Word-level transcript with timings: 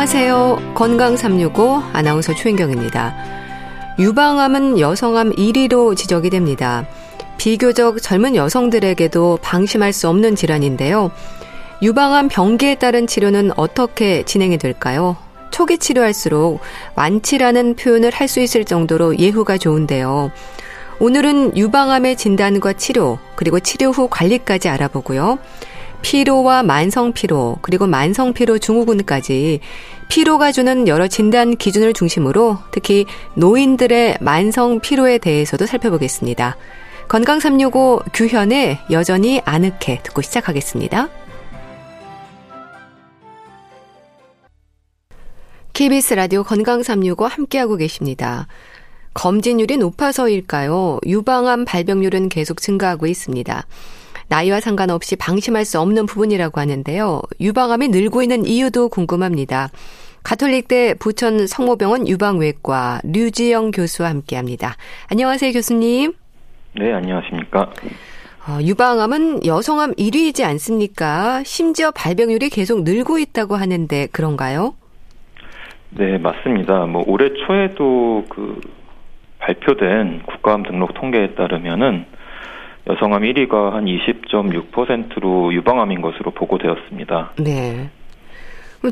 안녕하세요. 0.00 0.72
건강 0.74 1.14
365 1.14 1.82
아나운서 1.92 2.34
최인경입니다. 2.34 3.14
유방암은 3.98 4.80
여성암 4.80 5.32
1위로 5.32 5.94
지적이 5.94 6.30
됩니다. 6.30 6.86
비교적 7.36 8.00
젊은 8.00 8.34
여성들에게도 8.34 9.40
방심할 9.42 9.92
수 9.92 10.08
없는 10.08 10.36
질환인데요. 10.36 11.10
유방암 11.82 12.28
병기에 12.28 12.76
따른 12.76 13.06
치료는 13.06 13.50
어떻게 13.58 14.22
진행이 14.22 14.56
될까요? 14.56 15.18
초기 15.50 15.76
치료할수록 15.76 16.60
완치라는 16.94 17.76
표현을 17.76 18.10
할 18.10 18.26
수 18.26 18.40
있을 18.40 18.64
정도로 18.64 19.18
예후가 19.18 19.58
좋은데요. 19.58 20.32
오늘은 20.98 21.58
유방암의 21.58 22.16
진단과 22.16 22.72
치료, 22.72 23.18
그리고 23.34 23.60
치료 23.60 23.90
후 23.90 24.08
관리까지 24.08 24.70
알아보고요. 24.70 25.38
피로와 26.02 26.62
만성 26.62 27.12
피로, 27.12 27.58
그리고 27.62 27.86
만성 27.86 28.32
피로 28.32 28.58
증후군까지 28.58 29.60
피로가 30.08 30.50
주는 30.52 30.88
여러 30.88 31.06
진단 31.06 31.56
기준을 31.56 31.92
중심으로 31.92 32.58
특히 32.72 33.06
노인들의 33.34 34.18
만성 34.20 34.80
피로에 34.80 35.18
대해서도 35.18 35.66
살펴보겠습니다. 35.66 36.56
건강 37.08 37.40
365 37.40 38.02
규현의 38.12 38.78
여전히 38.90 39.40
아늑해 39.44 40.00
듣고 40.02 40.22
시작하겠습니다. 40.22 41.08
KBS 45.72 46.14
라디오 46.14 46.42
건강 46.42 46.82
365 46.82 47.26
함께하고 47.26 47.76
계십니다. 47.76 48.46
검진율이 49.14 49.76
높아서일까요? 49.78 50.98
유방암 51.06 51.64
발병률은 51.64 52.28
계속 52.28 52.60
증가하고 52.60 53.06
있습니다. 53.06 53.66
나이와 54.30 54.60
상관없이 54.60 55.16
방심할 55.16 55.64
수 55.64 55.80
없는 55.80 56.06
부분이라고 56.06 56.60
하는데요. 56.60 57.20
유방암이 57.40 57.88
늘고 57.88 58.22
있는 58.22 58.46
이유도 58.46 58.88
궁금합니다. 58.88 59.70
가톨릭대 60.22 60.94
부천 61.00 61.48
성모병원 61.48 62.06
유방외과 62.06 63.00
류지영 63.02 63.72
교수와 63.72 64.08
함께합니다. 64.08 64.76
안녕하세요, 65.10 65.52
교수님. 65.52 66.12
네, 66.76 66.92
안녕하십니까. 66.92 67.72
어, 68.46 68.62
유방암은 68.62 69.44
여성암 69.44 69.94
1위이지 69.94 70.44
않습니까? 70.44 71.42
심지어 71.42 71.90
발병률이 71.90 72.50
계속 72.50 72.84
늘고 72.84 73.18
있다고 73.18 73.56
하는데 73.56 74.06
그런가요? 74.12 74.74
네, 75.90 76.18
맞습니다. 76.18 76.86
뭐 76.86 77.02
올해 77.04 77.30
초에도 77.34 78.24
그 78.28 78.60
발표된 79.40 80.22
국가암 80.22 80.62
등록 80.62 80.94
통계에 80.94 81.34
따르면은 81.34 82.06
여성암 82.90 83.22
1위가 83.22 83.70
한 83.72 83.84
20.6%로 83.84 85.52
유방암인 85.54 86.00
것으로 86.00 86.30
보고되었습니다. 86.32 87.32
네. 87.38 87.88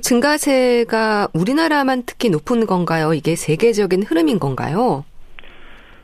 증가세가 0.03 1.29
우리나라만 1.35 2.03
특히 2.07 2.29
높은 2.31 2.67
건가요? 2.67 3.15
이게 3.15 3.35
세계적인 3.35 4.03
흐름인 4.03 4.39
건가요? 4.39 5.05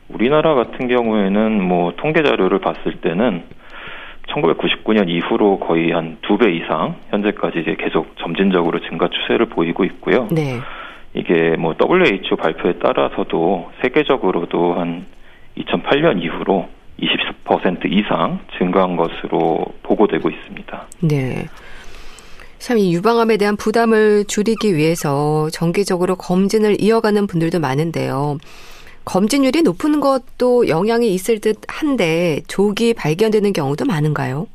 우리나라 0.09 0.55
같은 0.55 0.87
경우에는 0.87 1.61
뭐 1.63 1.93
통계 1.97 2.23
자료를 2.23 2.59
봤을 2.59 2.99
때는 3.01 3.43
1999년 4.29 5.07
이후로 5.07 5.59
거의 5.59 5.91
한 5.91 6.17
두 6.21 6.37
배 6.37 6.51
이상 6.51 6.95
현재까지 7.11 7.59
이제 7.59 7.75
계속 7.79 8.17
점진적으로 8.17 8.79
증가 8.89 9.07
추세를 9.07 9.45
보이고 9.47 9.83
있고요. 9.85 10.27
네. 10.31 10.59
이게 11.13 11.55
뭐 11.57 11.75
WHO 11.79 12.35
발표에 12.35 12.73
따라서도 12.79 13.71
세계적으로도 13.81 14.73
한 14.73 15.05
2008년 15.57 16.21
이후로 16.23 16.67
20% 16.99 17.91
이상 17.91 18.39
증가한 18.57 18.95
것으로 18.95 19.65
보고되고 19.83 20.29
있습니다. 20.29 20.87
네. 21.01 21.45
참 22.65 22.79
이 22.79 22.95
유방암에 22.95 23.37
대한 23.37 23.55
부담을 23.57 24.25
줄이기 24.25 24.75
위해서 24.75 25.49
정기적으로 25.51 26.15
검진을 26.15 26.81
이어가는 26.81 27.27
분들도 27.27 27.59
많은데요. 27.59 28.39
검진율이 29.05 29.61
높은 29.61 29.99
것도 29.99 30.67
영향이 30.67 31.13
있을 31.13 31.39
듯 31.39 31.57
한데 31.67 32.41
조기 32.47 32.95
발견되는 32.95 33.53
경우도 33.53 33.85
많은가요? 33.85 34.47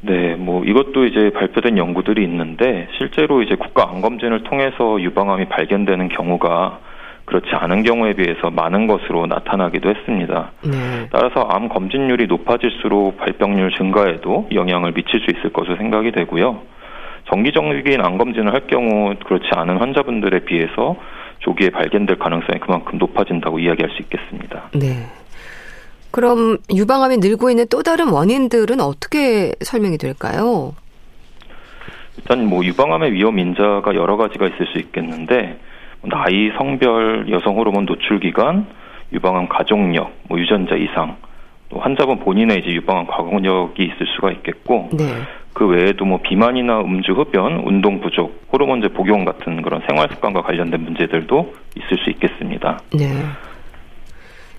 네, 0.00 0.34
뭐 0.36 0.64
이것도 0.64 1.04
이제 1.04 1.30
발표된 1.34 1.76
연구들이 1.76 2.24
있는데 2.24 2.88
실제로 2.96 3.42
이제 3.42 3.54
국가 3.54 3.90
암검진을 3.90 4.44
통해서 4.44 4.98
유방암이 4.98 5.50
발견되는 5.50 6.08
경우가 6.08 6.80
그렇지 7.26 7.48
않은 7.52 7.82
경우에 7.82 8.14
비해서 8.14 8.50
많은 8.50 8.86
것으로 8.86 9.26
나타나기도 9.26 9.90
했습니다. 9.90 10.52
네. 10.64 11.08
따라서 11.10 11.40
암 11.50 11.68
검진율이 11.68 12.26
높아질수록 12.28 13.18
발병률 13.18 13.72
증가에도 13.76 14.48
영향을 14.54 14.92
미칠 14.92 15.20
수 15.20 15.26
있을 15.36 15.52
것으로 15.52 15.76
생각이 15.76 16.12
되고요. 16.12 16.62
정기적인 17.28 18.00
암 18.00 18.16
검진을 18.16 18.54
할 18.54 18.68
경우 18.68 19.14
그렇지 19.24 19.48
않은 19.52 19.78
환자분들에 19.78 20.44
비해서 20.44 20.96
조기에 21.40 21.70
발견될 21.70 22.18
가능성이 22.18 22.60
그만큼 22.60 22.98
높아진다고 22.98 23.58
이야기할 23.58 23.90
수 23.90 24.02
있겠습니다. 24.02 24.70
네. 24.74 25.06
그럼 26.12 26.58
유방암이 26.72 27.18
늘고 27.18 27.50
있는 27.50 27.66
또 27.68 27.82
다른 27.82 28.08
원인들은 28.08 28.80
어떻게 28.80 29.52
설명이 29.60 29.98
될까요? 29.98 30.74
일단 32.16 32.46
뭐 32.46 32.64
유방암의 32.64 33.12
위험 33.12 33.38
인자가 33.38 33.94
여러 33.94 34.16
가지가 34.16 34.46
있을 34.46 34.66
수 34.72 34.78
있겠는데 34.78 35.58
나이, 36.08 36.50
성별, 36.56 37.26
여성 37.30 37.56
호르몬 37.56 37.86
노출 37.86 38.20
기간, 38.20 38.66
유방암 39.12 39.48
가족력, 39.48 40.12
뭐 40.28 40.38
유전자 40.38 40.76
이상, 40.76 41.16
또 41.68 41.78
환자분 41.78 42.20
본인의 42.20 42.58
이제 42.60 42.70
유방암 42.70 43.06
과거력이 43.06 43.82
있을 43.82 44.06
수가 44.14 44.30
있겠고 44.32 44.90
네. 44.92 45.04
그 45.52 45.66
외에도 45.66 46.04
뭐 46.04 46.20
비만이나 46.22 46.80
음주 46.80 47.12
흡연, 47.12 47.62
운동 47.64 48.00
부족, 48.00 48.46
호르몬제 48.52 48.88
복용 48.88 49.24
같은 49.24 49.62
그런 49.62 49.82
생활 49.88 50.08
습관과 50.10 50.42
관련된 50.42 50.82
문제들도 50.82 51.54
있을 51.76 52.04
수 52.04 52.10
있겠습니다. 52.10 52.80
네. 52.92 53.22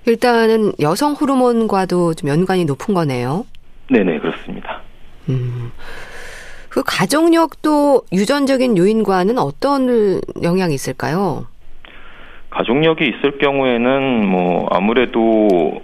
일단은 0.06 0.72
여성 0.80 1.12
호르몬과도 1.12 2.14
좀 2.14 2.30
연관이 2.30 2.64
높은 2.64 2.94
거네요. 2.94 3.44
네네 3.90 4.18
그렇습니다. 4.18 4.80
음. 5.28 5.70
그 6.68 6.82
가족력도 6.84 8.02
유전적인 8.12 8.76
요인과는 8.76 9.38
어떤 9.38 10.20
영향이 10.42 10.74
있을까요? 10.74 11.46
가족력이 12.50 13.04
있을 13.04 13.38
경우에는 13.38 14.26
뭐 14.26 14.68
아무래도 14.70 15.82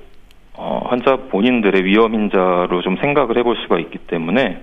어, 0.56 0.82
환자 0.88 1.16
본인들의 1.30 1.84
위험 1.84 2.14
인자로 2.14 2.80
좀 2.82 2.96
생각을 3.00 3.36
해볼 3.38 3.56
수가 3.62 3.78
있기 3.80 3.98
때문에 3.98 4.62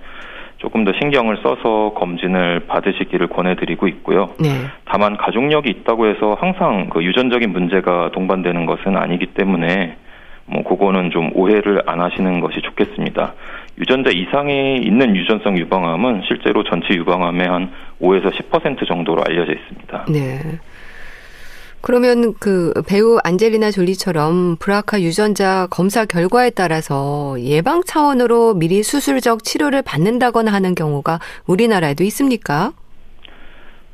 조금 0.58 0.84
더 0.84 0.92
신경을 1.00 1.38
써서 1.42 1.92
검진을 1.96 2.60
받으시기를 2.68 3.26
권해드리고 3.26 3.88
있고요. 3.88 4.30
네. 4.38 4.48
다만 4.84 5.16
가족력이 5.16 5.68
있다고 5.68 6.06
해서 6.06 6.36
항상 6.40 6.88
그 6.88 7.02
유전적인 7.02 7.50
문제가 7.50 8.10
동반되는 8.12 8.64
것은 8.66 8.96
아니기 8.96 9.26
때문에 9.26 9.96
뭐 10.46 10.62
그거는 10.62 11.10
좀 11.10 11.30
오해를 11.34 11.82
안 11.86 12.00
하시는 12.00 12.40
것이 12.40 12.60
좋겠습니다. 12.60 13.34
유전자 13.78 14.10
이상이 14.10 14.78
있는 14.78 15.16
유전성 15.16 15.58
유방암은 15.58 16.22
실제로 16.28 16.62
전체 16.64 16.94
유방암의 16.94 17.48
한 17.48 17.72
5에서 18.00 18.30
10% 18.32 18.86
정도로 18.86 19.22
알려져 19.24 19.52
있습니다. 19.52 20.06
네. 20.10 20.60
그러면 21.80 22.34
그 22.38 22.72
배우 22.88 23.18
안젤리나 23.24 23.72
졸리처럼 23.72 24.56
브라카 24.60 25.00
유전자 25.00 25.66
검사 25.68 26.04
결과에 26.04 26.50
따라서 26.50 27.34
예방 27.40 27.82
차원으로 27.84 28.54
미리 28.54 28.84
수술적 28.84 29.42
치료를 29.42 29.82
받는다거나 29.82 30.52
하는 30.52 30.76
경우가 30.76 31.18
우리나라에도 31.48 32.04
있습니까? 32.04 32.70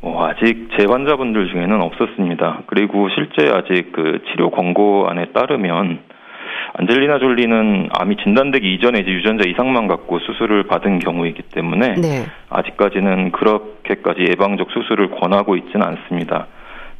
어, 0.02 0.26
아직 0.26 0.68
제 0.76 0.84
환자분들 0.84 1.50
중에는 1.50 1.80
없었습니다. 1.80 2.64
그리고 2.66 3.08
실제 3.08 3.50
아직 3.50 3.90
그 3.92 4.20
치료 4.30 4.50
권고안에 4.50 5.32
따르면 5.32 6.00
안젤리나 6.74 7.18
졸리는 7.18 7.88
암이 7.92 8.16
진단되기 8.22 8.74
이전에 8.74 9.00
이제 9.00 9.10
유전자 9.10 9.48
이상만 9.48 9.88
갖고 9.88 10.18
수술을 10.18 10.64
받은 10.64 10.98
경우이기 11.00 11.42
때문에 11.54 11.94
네. 11.94 12.26
아직까지는 12.50 13.32
그렇게까지 13.32 14.22
예방적 14.30 14.70
수술을 14.70 15.10
권하고 15.12 15.56
있지는 15.56 15.82
않습니다. 15.86 16.46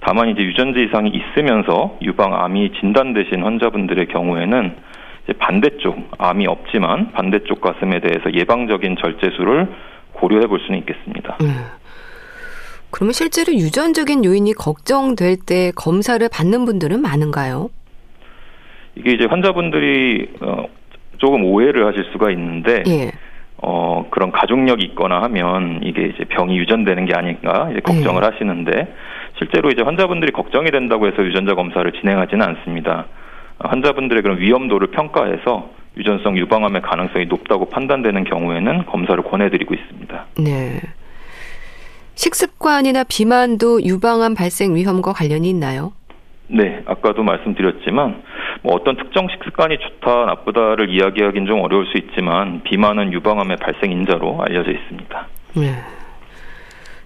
다만 0.00 0.28
이제 0.28 0.42
유전자 0.42 0.80
이상이 0.80 1.10
있으면서 1.10 1.98
유방암이 2.02 2.72
진단되신 2.80 3.42
환자분들의 3.42 4.06
경우에는 4.06 4.76
이제 5.24 5.32
반대쪽 5.38 6.12
암이 6.18 6.46
없지만 6.46 7.12
반대쪽 7.12 7.60
가슴에 7.60 8.00
대해서 8.00 8.32
예방적인 8.32 8.96
절제술을 8.96 9.68
고려해 10.12 10.46
볼 10.46 10.60
수는 10.60 10.78
있겠습니다. 10.80 11.36
음. 11.42 11.66
그러면 12.90 13.12
실제로 13.12 13.52
유전적인 13.52 14.24
요인이 14.24 14.54
걱정될 14.54 15.36
때 15.44 15.72
검사를 15.76 16.26
받는 16.26 16.64
분들은 16.64 17.02
많은가요? 17.02 17.68
이게 18.98 19.12
이제 19.12 19.26
환자분들이 19.26 20.28
어, 20.40 20.64
조금 21.18 21.44
오해를 21.44 21.86
하실 21.86 22.04
수가 22.12 22.30
있는데 22.32 22.82
예. 22.88 23.12
어, 23.58 24.06
그런 24.10 24.32
가족력이 24.32 24.84
있거나 24.86 25.22
하면 25.22 25.80
이게 25.82 26.06
이제 26.06 26.24
병이 26.24 26.58
유전되는 26.58 27.06
게 27.06 27.14
아닌가 27.14 27.68
이제 27.70 27.80
걱정을 27.80 28.22
예. 28.22 28.26
하시는데 28.26 28.94
실제로 29.38 29.70
이제 29.70 29.82
환자분들이 29.82 30.32
걱정이 30.32 30.70
된다고 30.70 31.06
해서 31.06 31.22
유전자 31.24 31.54
검사를 31.54 31.90
진행하지는 31.92 32.44
않습니다. 32.46 33.06
환자분들의 33.60 34.22
그런 34.22 34.38
위험도를 34.38 34.88
평가해서 34.88 35.70
유전성 35.96 36.36
유방암의 36.38 36.82
가능성이 36.82 37.26
높다고 37.26 37.66
판단되는 37.70 38.24
경우에는 38.24 38.86
검사를 38.86 39.20
권해드리고 39.22 39.74
있습니다. 39.74 40.26
네. 40.38 40.80
식습관이나 42.14 43.04
비만도 43.04 43.82
유방암 43.84 44.34
발생 44.34 44.74
위험과 44.74 45.12
관련이 45.12 45.48
있나요? 45.50 45.92
네, 46.48 46.82
아까도 46.86 47.22
말씀드렸지만 47.22 48.22
뭐 48.62 48.74
어떤 48.74 48.96
특정 48.96 49.28
식습관이 49.28 49.78
좋다 49.78 50.26
나쁘다를 50.26 50.90
이야기하기는 50.90 51.46
좀 51.46 51.60
어려울 51.60 51.86
수 51.86 51.96
있지만 51.98 52.62
비만은 52.62 53.12
유방암의 53.12 53.56
발생 53.58 53.92
인자로 53.92 54.42
알려져 54.42 54.70
있습니다. 54.70 55.26
네. 55.56 55.74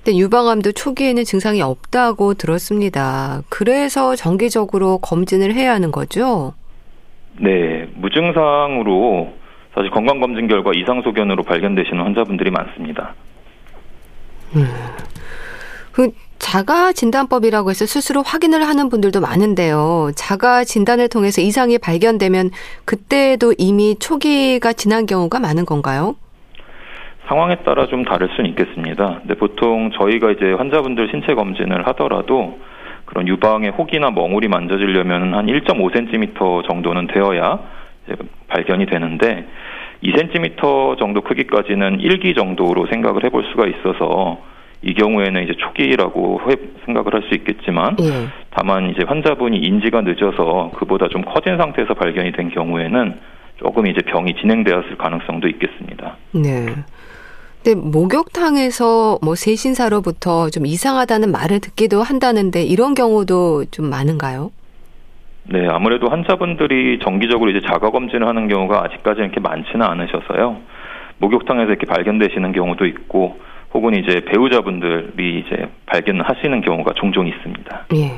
근데 0.05 0.19
유방암도 0.19 0.73
초기에는 0.73 1.23
증상이 1.25 1.63
없다고 1.63 2.35
들었습니다. 2.35 3.43
그래서 3.49 4.17
정기적으로 4.17 4.99
검진을 4.99 5.55
해야 5.55 5.73
하는 5.73 5.93
거죠? 5.93 6.55
네, 7.39 7.89
무증상으로 7.95 9.33
사실 9.75 9.91
건강검진 9.91 10.49
결과 10.49 10.73
이상소견으로 10.75 11.45
발견되시는 11.45 12.03
환자분들이 12.03 12.51
많습니다. 12.51 13.15
음. 14.57 14.67
그 15.93 16.11
자가 16.43 16.93
진단법이라고 16.93 17.71
해서 17.71 17.87
스스로 17.87 18.21
확인을 18.23 18.67
하는 18.67 18.89
분들도 18.89 19.21
많은데요. 19.21 20.11
자가 20.17 20.65
진단을 20.65 21.09
통해서 21.09 21.41
이상이 21.41 21.79
발견되면 21.79 22.51
그때도 22.85 23.55
이미 23.59 23.95
초기가 23.99 24.73
지난 24.73 25.07
경우가 25.07 25.39
많은 25.39 25.65
건가요? 25.65 26.17
상황에 27.29 27.63
따라 27.65 27.87
좀 27.87 28.05
다를 28.05 28.29
수는 28.35 28.51
있겠습니다. 28.51 29.21
근데 29.21 29.35
보통 29.35 29.93
저희가 29.93 30.33
이제 30.33 30.53
환자분들 30.53 31.09
신체 31.13 31.33
검진을 31.35 31.87
하더라도 31.87 32.59
그런 33.07 33.29
유방의 33.29 33.71
혹이나 33.71 34.11
멍울이 34.11 34.49
만져지려면 34.49 35.35
한 35.35 35.47
1.5cm 35.47 36.69
정도는 36.69 37.07
되어야 37.07 37.61
발견이 38.49 38.87
되는데 38.87 39.47
2cm 40.03 40.99
정도 40.99 41.21
크기까지는 41.21 41.99
1기 41.99 42.37
정도로 42.37 42.89
생각을 42.89 43.25
해볼 43.25 43.45
수가 43.53 43.67
있어서 43.69 44.52
이 44.83 44.95
경우에는 44.95 45.45
이제 45.45 45.55
초기라고 45.59 46.41
생각을 46.85 47.15
할 47.15 47.23
수 47.23 47.35
있겠지만 47.35 47.97
예. 48.01 48.29
다만 48.51 48.91
이제 48.91 49.05
환자분이 49.07 49.57
인지가 49.57 50.01
늦어서 50.01 50.73
그보다 50.77 51.09
좀 51.09 51.23
커진 51.23 51.57
상태에서 51.57 51.95
발견이 51.95 52.33
된 52.33 52.51
경우에는 52.51 53.15
조금 53.59 53.87
이제 53.87 54.01
병이 54.03 54.35
진행되었을 54.41 54.97
가능성도 54.99 55.49
있겠습니다. 55.49 56.17
네. 56.33 56.67
근데 57.63 57.81
목욕탕에서 57.81 59.21
뭐 59.23 59.37
세신사로부터 59.37 60.51
좀 60.51 60.67
이상하다는 60.67 61.31
말을 61.31 61.61
듣기도 61.61 62.03
한다는데 62.03 62.65
이런 62.65 62.95
경우도 62.95 63.67
좀 63.71 63.89
많은가요? 63.89 64.51
네, 65.45 65.69
아무래도 65.69 66.09
환자분들이 66.09 66.99
정기적으로 67.01 67.51
이제 67.51 67.61
자가 67.67 67.91
검진을 67.91 68.27
하는 68.27 68.49
경우가 68.49 68.85
아직까지 68.85 69.21
이렇게 69.21 69.39
많지는 69.41 69.83
않으셔서요. 69.83 70.57
목욕탕에서 71.19 71.71
이렇게 71.71 71.87
발견되시는 71.87 72.53
경우도 72.53 72.85
있고 72.87 73.39
혹은 73.75 73.95
이제 73.95 74.21
배우자분들이 74.27 75.41
이제 75.47 75.67
발견하시는 75.87 76.61
경우가 76.61 76.93
종종 76.95 77.27
있습니다. 77.27 77.87
예. 77.95 78.13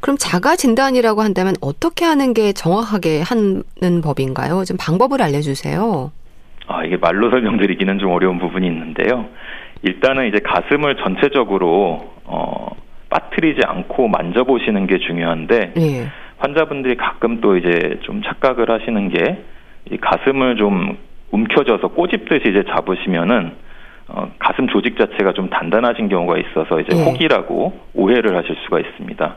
그럼 0.00 0.16
자가 0.18 0.56
진단이라고 0.56 1.22
한다면 1.22 1.54
어떻게 1.60 2.04
하는 2.04 2.34
게 2.34 2.52
정확하게 2.52 3.22
하는 3.22 3.62
법인가요? 4.02 4.64
좀 4.64 4.76
방법을 4.78 5.22
알려주세요. 5.22 6.12
아 6.68 6.84
이게 6.84 6.96
말로 6.96 7.30
설명드리기는 7.30 7.98
좀 7.98 8.10
어려운 8.12 8.38
부분이 8.38 8.66
있는데요. 8.66 9.26
일단은 9.82 10.28
이제 10.28 10.38
가슴을 10.40 10.96
전체적으로 10.96 12.12
어 12.24 12.68
빠뜨리지 13.08 13.60
않고 13.64 14.08
만져보시는 14.08 14.86
게 14.86 14.98
중요한데 14.98 15.72
예. 15.78 16.06
환자분들이 16.38 16.96
가끔 16.96 17.40
또 17.40 17.56
이제 17.56 17.98
좀 18.02 18.22
착각을 18.22 18.70
하시는 18.70 19.08
게 19.08 19.56
이 19.90 19.96
가슴을 19.98 20.56
좀 20.56 20.98
움켜져서 21.30 21.88
꼬집듯이 21.88 22.48
이제 22.48 22.64
잡으시면은 22.68 23.52
어, 24.08 24.30
가슴 24.38 24.68
조직 24.68 24.98
자체가 24.98 25.32
좀 25.32 25.50
단단하신 25.50 26.08
경우가 26.08 26.38
있어서 26.38 26.80
이제 26.80 26.96
예. 26.96 27.04
혹이라고 27.04 27.72
오해를 27.94 28.36
하실 28.36 28.56
수가 28.64 28.78
있습니다. 28.80 29.36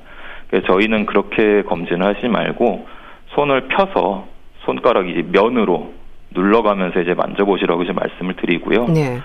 그래서 0.49 0.67
저희는 0.67 1.05
그렇게 1.05 1.63
검진을 1.63 2.05
하지 2.05 2.27
말고 2.27 2.87
손을 3.29 3.67
펴서 3.67 4.27
손가락 4.65 5.07
이제 5.07 5.23
면으로 5.31 5.93
눌러가면서 6.31 7.01
이제 7.01 7.13
만져보시라고 7.13 7.83
이제 7.83 7.93
말씀을 7.93 8.35
드리고요. 8.35 8.87
네. 8.87 9.19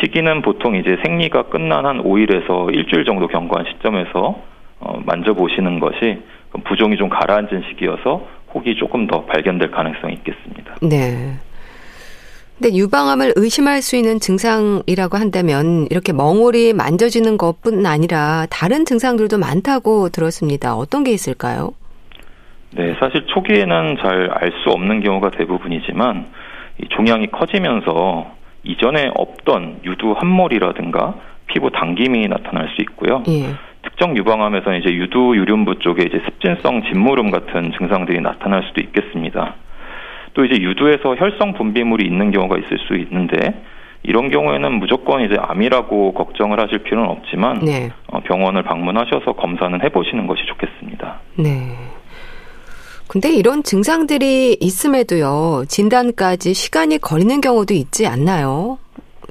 시기는 0.00 0.42
보통 0.42 0.76
이제 0.76 0.96
생리가 1.04 1.44
끝난 1.44 1.86
한 1.86 2.02
5일에서 2.02 2.74
일주일 2.74 3.04
정도 3.04 3.26
경과한 3.28 3.66
시점에서 3.72 4.42
어, 4.80 5.00
만져보시는 5.04 5.80
것이 5.80 6.22
부종이 6.64 6.96
좀 6.96 7.08
가라앉은 7.08 7.64
시기여서 7.68 8.26
혹이 8.54 8.76
조금 8.76 9.06
더 9.06 9.24
발견될 9.24 9.70
가능성이 9.70 10.14
있겠습니다. 10.14 10.76
네. 10.82 11.36
근데 12.60 12.76
유방암을 12.76 13.34
의심할 13.36 13.82
수 13.82 13.94
있는 13.94 14.18
증상이라고 14.18 15.16
한다면 15.16 15.86
이렇게 15.90 16.12
멍울이 16.12 16.72
만져지는 16.72 17.38
것뿐 17.38 17.86
아니라 17.86 18.46
다른 18.50 18.84
증상들도 18.84 19.38
많다고 19.38 20.08
들었습니다. 20.08 20.74
어떤 20.74 21.04
게 21.04 21.12
있을까요? 21.12 21.70
네, 22.72 22.96
사실 22.98 23.24
초기에는 23.26 23.96
잘 24.02 24.30
알 24.32 24.52
수 24.64 24.70
없는 24.70 25.00
경우가 25.02 25.30
대부분이지만 25.30 26.26
이 26.82 26.88
종양이 26.90 27.28
커지면서 27.28 28.26
이전에 28.64 29.10
없던 29.14 29.80
유두 29.84 30.12
함몰이라든가 30.18 31.14
피부 31.46 31.70
당김이 31.70 32.26
나타날 32.26 32.68
수 32.74 32.82
있고요. 32.82 33.22
예. 33.28 33.54
특정 33.82 34.16
유방암에서는 34.16 34.80
이제 34.80 34.92
유두 34.92 35.34
유륜부 35.36 35.78
쪽에 35.78 36.02
이제 36.02 36.20
습진성 36.24 36.82
진무름 36.90 37.30
같은 37.30 37.72
증상들이 37.78 38.20
나타날 38.20 38.64
수도 38.66 38.80
있겠습니다. 38.80 39.54
또 40.38 40.44
이제 40.44 40.54
유두에서 40.54 41.16
혈성 41.16 41.54
분비물이 41.54 42.06
있는 42.06 42.30
경우가 42.30 42.58
있을 42.58 42.78
수 42.86 42.94
있는데 42.94 43.60
이런 44.04 44.30
경우에는 44.30 44.72
무조건 44.74 45.20
이제 45.22 45.36
암이라고 45.36 46.14
걱정을 46.14 46.60
하실 46.60 46.78
필요는 46.84 47.10
없지만 47.10 47.58
네. 47.58 47.90
어, 48.06 48.20
병원을 48.20 48.62
방문하셔서 48.62 49.32
검사는 49.32 49.82
해보시는 49.82 50.28
것이 50.28 50.42
좋겠습니다. 50.46 51.18
네. 51.40 51.74
근데 53.08 53.34
이런 53.34 53.64
증상들이 53.64 54.58
있음에도요 54.60 55.64
진단까지 55.66 56.54
시간이 56.54 56.98
걸리는 56.98 57.40
경우도 57.40 57.74
있지 57.74 58.06
않나요? 58.06 58.78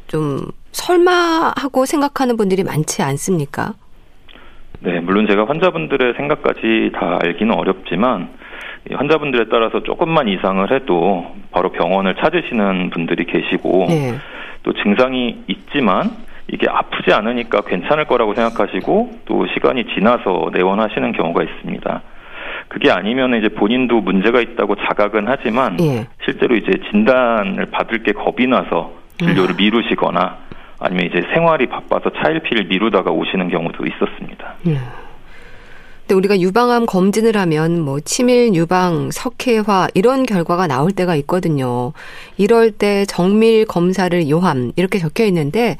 좀 0.07 0.41
설마 0.73 1.53
하고 1.55 1.85
생각하는 1.85 2.35
분들이 2.35 2.65
많지 2.65 3.01
않습니까? 3.01 3.75
네, 4.81 4.99
물론 4.99 5.25
제가 5.25 5.45
환자분들의 5.47 6.15
생각까지 6.17 6.91
다 6.93 7.17
알기는 7.23 7.53
어렵지만 7.53 8.29
환자분들에 8.93 9.45
따라서 9.49 9.83
조금만 9.83 10.27
이상을 10.27 10.71
해도 10.71 11.35
바로 11.51 11.71
병원을 11.71 12.15
찾으시는 12.15 12.89
분들이 12.91 13.25
계시고 13.25 13.85
네. 13.89 14.15
또 14.63 14.73
증상이 14.73 15.43
있지만 15.47 16.11
이게 16.47 16.67
아프지 16.69 17.13
않으니까 17.13 17.61
괜찮을 17.61 18.05
거라고 18.05 18.33
생각하시고 18.33 19.19
또 19.25 19.47
시간이 19.53 19.85
지나서 19.95 20.49
내원하시는 20.53 21.11
경우가 21.11 21.43
있습니다. 21.43 22.01
그게 22.69 22.91
아니면 22.91 23.35
이제 23.35 23.49
본인도 23.49 24.01
문제가 24.01 24.41
있다고 24.41 24.75
자각은 24.75 25.25
하지만 25.27 25.77
예. 25.81 26.07
실제로 26.23 26.55
이제 26.55 26.71
진단을 26.91 27.67
받을 27.71 28.03
게 28.03 28.11
겁이 28.11 28.47
나서 28.47 28.93
진료를 29.19 29.55
음. 29.55 29.57
미루시거나 29.57 30.37
아니면 30.79 31.05
이제 31.05 31.21
생활이 31.33 31.67
바빠서 31.67 32.11
차일피일 32.11 32.65
미루다가 32.67 33.11
오시는 33.11 33.49
경우도 33.49 33.85
있었습니다. 33.85 34.55
예. 34.67 34.77
근데 36.07 36.15
우리가 36.15 36.39
유방암 36.39 36.85
검진을 36.85 37.35
하면 37.35 37.81
뭐 37.81 37.99
치밀 37.99 38.55
유방, 38.55 39.11
석회화 39.11 39.89
이런 39.93 40.25
결과가 40.25 40.65
나올 40.65 40.93
때가 40.93 41.17
있거든요. 41.17 41.91
이럴 42.37 42.71
때 42.71 43.03
정밀 43.03 43.65
검사를 43.65 44.29
요함 44.29 44.71
이렇게 44.77 44.99
적혀 44.99 45.25
있는데 45.25 45.75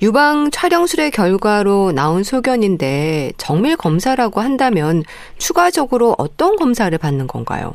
유방 0.00 0.50
촬영술의 0.50 1.10
결과로 1.10 1.92
나온 1.92 2.22
소견인데 2.22 3.32
정밀 3.36 3.76
검사라고 3.76 4.40
한다면 4.40 5.02
추가적으로 5.36 6.14
어떤 6.16 6.56
검사를 6.56 6.96
받는 6.96 7.26
건가요? 7.26 7.74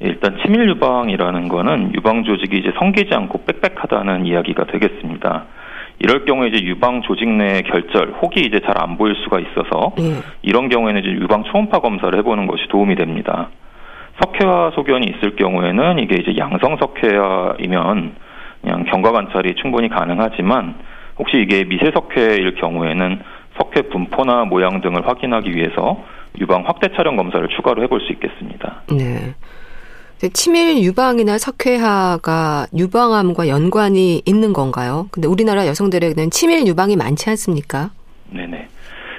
일단 0.00 0.38
치밀 0.42 0.70
유방이라는 0.70 1.48
거는 1.48 1.92
유방 1.96 2.24
조직이 2.24 2.56
이제 2.56 2.72
성기지 2.78 3.12
않고 3.12 3.44
빽빽하다는 3.44 4.24
이야기가 4.24 4.64
되겠습니다. 4.64 5.48
이럴 6.00 6.24
경우에 6.24 6.48
이제 6.48 6.64
유방 6.64 7.02
조직 7.02 7.28
내 7.28 7.62
결절, 7.62 8.14
혹이 8.22 8.40
이제 8.40 8.60
잘 8.60 8.78
안 8.78 8.96
보일 8.96 9.16
수가 9.24 9.40
있어서 9.40 9.92
네. 9.96 10.20
이런 10.42 10.68
경우에는 10.68 11.00
이제 11.00 11.10
유방 11.10 11.42
초음파 11.44 11.80
검사를 11.80 12.16
해보는 12.16 12.46
것이 12.46 12.68
도움이 12.68 12.94
됩니다. 12.94 13.48
석회화 14.22 14.72
소견이 14.74 15.06
있을 15.06 15.34
경우에는 15.36 15.98
이게 15.98 16.16
이제 16.16 16.36
양성 16.38 16.76
석회화이면 16.76 18.14
그냥 18.62 18.84
경과 18.84 19.12
관찰이 19.12 19.54
충분히 19.56 19.88
가능하지만 19.88 20.76
혹시 21.18 21.38
이게 21.38 21.64
미세 21.64 21.90
석회일 21.92 22.54
경우에는 22.54 23.20
석회 23.58 23.82
분포나 23.82 24.44
모양 24.44 24.80
등을 24.80 25.06
확인하기 25.06 25.54
위해서 25.54 26.04
유방 26.40 26.64
확대 26.66 26.88
촬영 26.96 27.16
검사를 27.16 27.46
추가로 27.48 27.82
해볼 27.82 28.00
수 28.02 28.12
있겠습니다. 28.12 28.82
네. 28.90 29.34
치밀 30.26 30.82
유방이나 30.82 31.38
석회화가 31.38 32.66
유방암과 32.76 33.46
연관이 33.46 34.20
있는 34.26 34.52
건가요? 34.52 35.06
근데 35.12 35.28
우리나라 35.28 35.66
여성들에게는 35.68 36.30
치밀 36.30 36.66
유방이 36.66 36.96
많지 36.96 37.30
않습니까? 37.30 37.90
네네. 38.30 38.66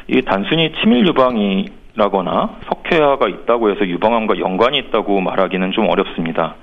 이게 0.10 0.22
단순히 0.22 0.74
치밀 0.82 1.08
유방이라거나 1.08 2.60
석회화가 2.68 3.30
있다고 3.30 3.72
해서 3.72 3.88
유방암과 3.88 4.40
연관이 4.40 4.78
있다고 4.80 5.22
말하기는 5.22 5.72
좀 5.72 5.88
어렵습니다. 5.88 6.56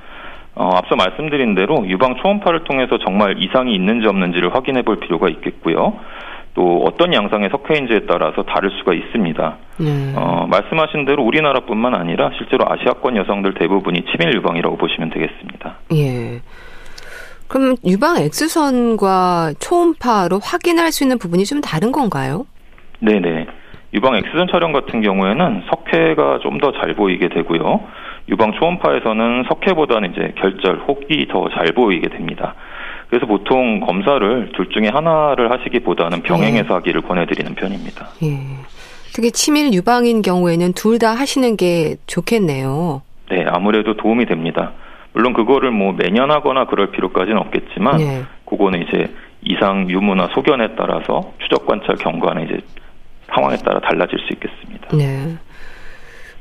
어, 0.55 0.71
앞서 0.75 0.97
말씀드린 0.97 1.55
대로 1.55 1.87
유방 1.87 2.17
초음파를 2.17 2.65
통해서 2.65 2.99
정말 2.99 3.43
이상이 3.43 3.75
있는지 3.75 4.07
없는지를 4.07 4.55
확인해 4.55 4.83
볼 4.83 5.01
필요가 5.01 5.31
있겠고요. 5.31 5.99
또 6.57 6.83
어떤 6.87 7.13
양상의 7.13 7.51
석회인지에 7.51 8.07
따라서 8.09 8.43
다를 8.43 8.71
수가 8.79 8.95
있습니다. 8.95 9.57
네. 9.79 10.15
어, 10.17 10.47
말씀하신 10.49 11.05
대로 11.05 11.23
우리나라뿐만 11.23 11.95
아니라 11.95 12.31
실제로 12.39 12.65
아시아권 12.67 13.15
여성들 13.19 13.55
대부분이 13.55 14.07
치밀 14.11 14.35
유방이라고 14.37 14.77
보시면 14.79 15.11
되겠습니다. 15.11 15.77
예. 15.93 16.41
그럼 17.49 17.77
유방 17.87 18.17
엑스선과 18.17 19.53
초음파로 19.61 20.41
확인할 20.43 20.91
수 20.93 21.05
있는 21.05 21.19
부분이 21.19 21.45
좀 21.45 21.61
다른 21.61 21.93
건가요? 21.93 22.47
네네. 23.01 23.47
유방 23.93 24.17
엑스선 24.17 24.49
촬영 24.51 24.73
같은 24.73 25.03
경우에는 25.03 25.63
석회가 25.71 26.39
좀 26.43 26.59
더 26.59 26.73
잘 26.73 26.95
보이게 26.95 27.29
되고요. 27.29 27.81
유방 28.31 28.53
초음파에서는 28.59 29.45
석회보다는 29.49 30.13
이제 30.13 30.33
결절, 30.41 30.79
혹이 30.89 31.29
더 31.29 31.49
잘 31.51 31.67
보이게 31.73 32.09
됩니다. 32.09 32.55
그래서 33.09 33.27
보통 33.27 33.81
검사를 33.81 34.51
둘 34.55 34.69
중에 34.71 34.89
하나를 34.89 35.51
하시기보다는 35.53 36.23
병행해서 36.23 36.69
네. 36.69 36.75
하기를 36.75 37.03
권해드리는 37.03 37.55
편입니다. 37.55 38.09
예. 38.25 38.39
특히 39.13 39.31
치밀 39.31 39.73
유방인 39.73 40.23
경우에는 40.23 40.73
둘 40.73 40.99
다 40.99 41.15
하시는 41.15 41.57
게 41.57 41.97
좋겠네요. 42.07 43.03
네, 43.31 43.45
아무래도 43.49 43.97
도움이 43.97 44.27
됩니다. 44.27 44.73
물론 45.13 45.33
그거를 45.33 45.71
뭐 45.71 45.93
매년 45.93 46.31
하거나 46.31 46.67
그럴 46.67 46.91
필요까지는 46.91 47.39
없겠지만, 47.39 47.97
네. 47.99 48.23
그거는 48.45 48.83
이제 48.83 49.15
이상 49.43 49.89
유무나 49.89 50.29
소견에 50.35 50.75
따라서 50.77 51.33
추적 51.43 51.65
관찰 51.67 51.97
경과는 51.97 52.45
이제 52.45 52.61
상황에 53.35 53.57
따라 53.57 53.81
달라질 53.81 54.19
수 54.19 54.33
있겠습니다. 54.35 54.97
네. 54.97 55.37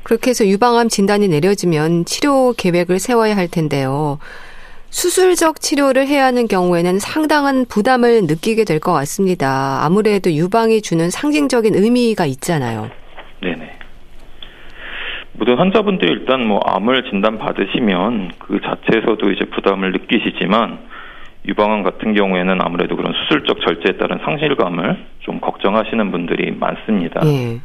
그렇게 0.02 0.30
해서 0.30 0.46
유방암 0.46 0.88
진단이 0.88 1.28
내려지면 1.28 2.04
치료 2.04 2.52
계획을 2.56 2.98
세워야 2.98 3.36
할 3.36 3.48
텐데요. 3.48 4.18
수술적 4.96 5.60
치료를 5.60 6.06
해야 6.06 6.24
하는 6.24 6.48
경우에는 6.48 6.98
상당한 7.00 7.66
부담을 7.68 8.22
느끼게 8.22 8.64
될 8.64 8.80
것 8.80 8.94
같습니다. 8.94 9.84
아무래도 9.84 10.32
유방이 10.32 10.80
주는 10.80 11.10
상징적인 11.10 11.74
의미가 11.74 12.24
있잖아요. 12.24 12.88
네네. 13.42 13.72
모든 15.32 15.58
환자분들이 15.58 16.10
일단 16.12 16.46
뭐 16.46 16.60
암을 16.64 17.10
진단 17.10 17.36
받으시면 17.38 18.32
그 18.38 18.58
자체에서도 18.62 19.30
이제 19.32 19.44
부담을 19.54 19.92
느끼시지만 19.92 20.78
유방암 21.46 21.82
같은 21.82 22.14
경우에는 22.14 22.58
아무래도 22.62 22.96
그런 22.96 23.12
수술적 23.12 23.60
절제에 23.66 23.98
따른 23.98 24.18
상실감을 24.24 25.04
좀 25.20 25.40
걱정하시는 25.40 26.10
분들이 26.10 26.52
많습니다. 26.52 27.20
예. 27.26 27.60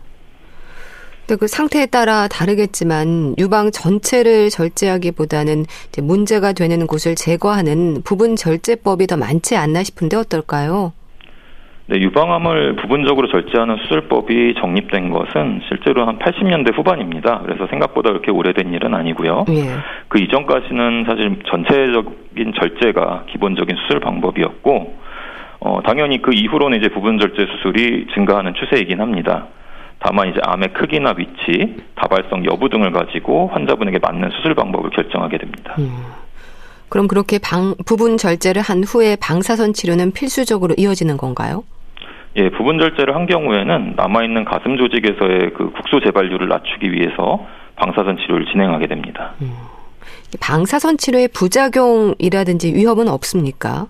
그 1.37 1.47
상태에 1.47 1.85
따라 1.85 2.27
다르겠지만 2.27 3.35
유방 3.37 3.71
전체를 3.71 4.49
절제하기보다는 4.49 5.65
문제가 6.01 6.53
되는 6.53 6.87
곳을 6.87 7.15
제거하는 7.15 8.01
부분 8.03 8.35
절제법이 8.35 9.07
더 9.07 9.17
많지 9.17 9.55
않나 9.55 9.83
싶은데 9.83 10.17
어떨까요? 10.17 10.93
네, 11.91 11.99
유방암을 11.99 12.77
부분적으로 12.77 13.27
절제하는 13.27 13.75
수술법이 13.83 14.53
정립된 14.61 15.09
것은 15.09 15.61
실제로 15.67 16.07
한 16.07 16.19
80년대 16.19 16.73
후반입니다. 16.73 17.41
그래서 17.43 17.67
생각보다 17.67 18.11
그렇게 18.11 18.31
오래된 18.31 18.73
일은 18.73 18.93
아니고요. 18.93 19.43
예. 19.49 19.75
그 20.07 20.19
이전까지는 20.21 21.03
사실 21.05 21.39
전체적인 21.49 22.53
절제가 22.57 23.25
기본적인 23.31 23.75
수술 23.75 23.99
방법이었고, 23.99 24.95
어, 25.59 25.81
당연히 25.83 26.21
그 26.21 26.31
이후로는 26.33 26.79
이제 26.79 26.87
부분 26.87 27.19
절제 27.19 27.45
수술이 27.45 28.07
증가하는 28.13 28.53
추세이긴 28.53 29.01
합니다. 29.01 29.47
다만 30.03 30.29
이제 30.29 30.39
암의 30.43 30.73
크기나 30.73 31.13
위치, 31.15 31.75
다발성 31.95 32.45
여부 32.45 32.69
등을 32.69 32.91
가지고 32.91 33.49
환자분에게 33.53 33.99
맞는 33.99 34.31
수술 34.31 34.55
방법을 34.55 34.89
결정하게 34.89 35.37
됩니다. 35.37 35.75
음. 35.77 36.05
그럼 36.89 37.07
그렇게 37.07 37.37
방, 37.37 37.75
부분 37.85 38.17
절제를 38.17 38.61
한 38.61 38.83
후에 38.83 39.15
방사선 39.15 39.73
치료는 39.73 40.11
필수적으로 40.11 40.73
이어지는 40.77 41.17
건가요? 41.17 41.63
예, 42.35 42.49
부분 42.49 42.79
절제를 42.79 43.15
한 43.15 43.27
경우에는 43.27 43.93
남아있는 43.95 44.45
가슴 44.45 44.77
조직에서의 44.77 45.53
그 45.55 45.71
국소 45.71 45.99
재발률을 46.03 46.47
낮추기 46.49 46.91
위해서 46.91 47.45
방사선 47.75 48.17
치료를 48.17 48.45
진행하게 48.51 48.87
됩니다. 48.87 49.33
음. 49.41 49.53
방사선 50.39 50.97
치료의 50.97 51.27
부작용이라든지 51.27 52.73
위험은 52.73 53.07
없습니까? 53.07 53.87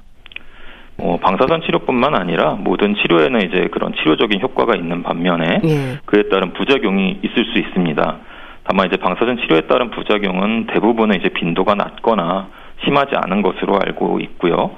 어, 1.02 1.18
방사선 1.20 1.62
치료뿐만 1.64 2.16
아니라 2.16 2.52
모든 2.52 2.96
치료에는 2.96 3.42
이제 3.42 3.68
그런 3.72 3.94
치료적인 3.94 4.40
효과가 4.42 4.76
있는 4.76 5.02
반면에 5.02 5.62
예. 5.66 6.00
그에 6.06 6.30
따른 6.30 6.54
부작용이 6.54 7.20
있을 7.24 7.46
수 7.46 7.58
있습니다. 7.58 8.18
다만 8.64 8.88
이제 8.88 8.98
방사선 8.98 9.38
치료에 9.38 9.62
따른 9.62 9.90
부작용은 9.90 10.68
대부분은 10.68 11.20
이제 11.20 11.30
빈도가 11.30 11.74
낮거나 11.74 12.50
심하지 12.84 13.16
않은 13.16 13.42
것으로 13.42 13.80
알고 13.82 14.20
있고요. 14.20 14.72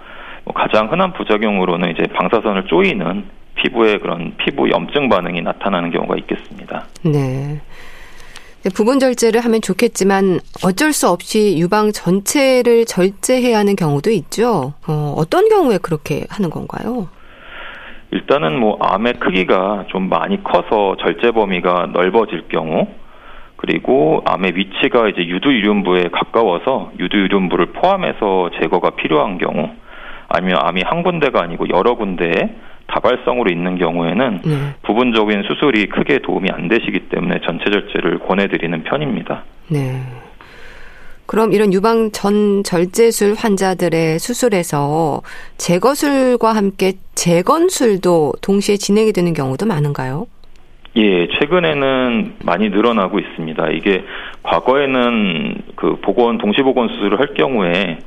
뭐 0.45 0.53
가장 0.53 0.91
흔한 0.91 1.13
부작용으로는 1.13 1.91
이제 1.91 2.03
방사선을 2.13 2.65
쪼이는 2.65 3.25
피부에 3.55 3.97
그런 3.97 4.33
피부 4.37 4.69
염증 4.69 5.09
반응이 5.09 5.41
나타나는 5.41 5.91
경우가 5.91 6.15
있겠습니다. 6.17 6.85
네. 7.03 7.59
부분 8.69 8.99
절제를 8.99 9.41
하면 9.41 9.61
좋겠지만 9.61 10.39
어쩔 10.63 10.93
수 10.93 11.09
없이 11.09 11.57
유방 11.59 11.91
전체를 11.91 12.85
절제해야 12.85 13.57
하는 13.57 13.75
경우도 13.75 14.09
있죠. 14.11 14.73
어, 14.87 15.13
어떤 15.17 15.49
경우에 15.49 15.77
그렇게 15.79 16.25
하는 16.29 16.49
건가요? 16.49 17.09
일단은 18.11 18.57
뭐 18.57 18.77
암의 18.79 19.15
크기가 19.19 19.85
좀 19.89 20.07
많이 20.07 20.41
커서 20.43 20.95
절제 21.01 21.31
범위가 21.31 21.89
넓어질 21.93 22.47
경우 22.47 22.87
그리고 23.57 24.21
암의 24.25 24.55
위치가 24.55 25.09
이제 25.09 25.25
유두유륜부에 25.25 26.09
가까워서 26.11 26.91
유두유륜부를 26.99 27.73
포함해서 27.73 28.51
제거가 28.61 28.91
필요한 28.91 29.39
경우 29.39 29.69
아니면 30.29 30.57
암이 30.61 30.83
한 30.85 31.03
군데가 31.03 31.41
아니고 31.41 31.67
여러 31.69 31.95
군데에 31.95 32.55
다발성으로 32.93 33.49
있는 33.49 33.77
경우에는 33.77 34.41
네. 34.45 34.75
부분적인 34.83 35.43
수술이 35.43 35.87
크게 35.87 36.19
도움이 36.19 36.49
안 36.51 36.67
되시기 36.67 36.99
때문에 37.09 37.39
전체 37.45 37.65
절제를 37.65 38.19
권해드리는 38.19 38.83
편입니다. 38.83 39.43
네. 39.69 40.01
그럼 41.25 41.53
이런 41.53 41.73
유방 41.73 42.11
전 42.11 42.63
절제술 42.63 43.35
환자들의 43.35 44.19
수술에서 44.19 45.21
제거술과 45.57 46.53
함께 46.53 46.93
재건술도 47.15 48.33
동시에 48.41 48.75
진행이 48.75 49.13
되는 49.13 49.33
경우도 49.33 49.65
많은가요? 49.65 50.27
예, 50.95 51.27
최근에는 51.39 52.35
많이 52.45 52.69
늘어나고 52.69 53.17
있습니다. 53.17 53.69
이게 53.69 54.03
과거에는 54.43 55.55
그 55.75 55.95
보건 56.01 56.37
동시보건 56.37 56.89
수술을 56.89 57.19
할 57.19 57.33
경우에 57.33 57.97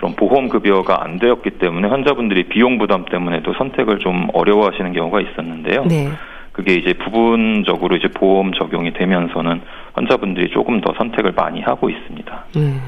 그런 0.00 0.16
보험 0.16 0.48
급여가 0.48 1.04
안 1.04 1.18
되었기 1.18 1.58
때문에 1.58 1.88
환자분들이 1.88 2.44
비용 2.44 2.78
부담 2.78 3.04
때문에도 3.04 3.52
선택을 3.52 3.98
좀 3.98 4.28
어려워하시는 4.32 4.94
경우가 4.94 5.20
있었는데요. 5.20 5.84
네. 5.84 6.08
그게 6.52 6.74
이제 6.74 6.94
부분적으로 6.94 7.96
이제 7.96 8.08
보험 8.08 8.54
적용이 8.54 8.94
되면서는 8.94 9.60
환자분들이 9.92 10.50
조금 10.52 10.80
더 10.80 10.94
선택을 10.96 11.32
많이 11.32 11.60
하고 11.60 11.90
있습니다. 11.90 12.44
음. 12.56 12.80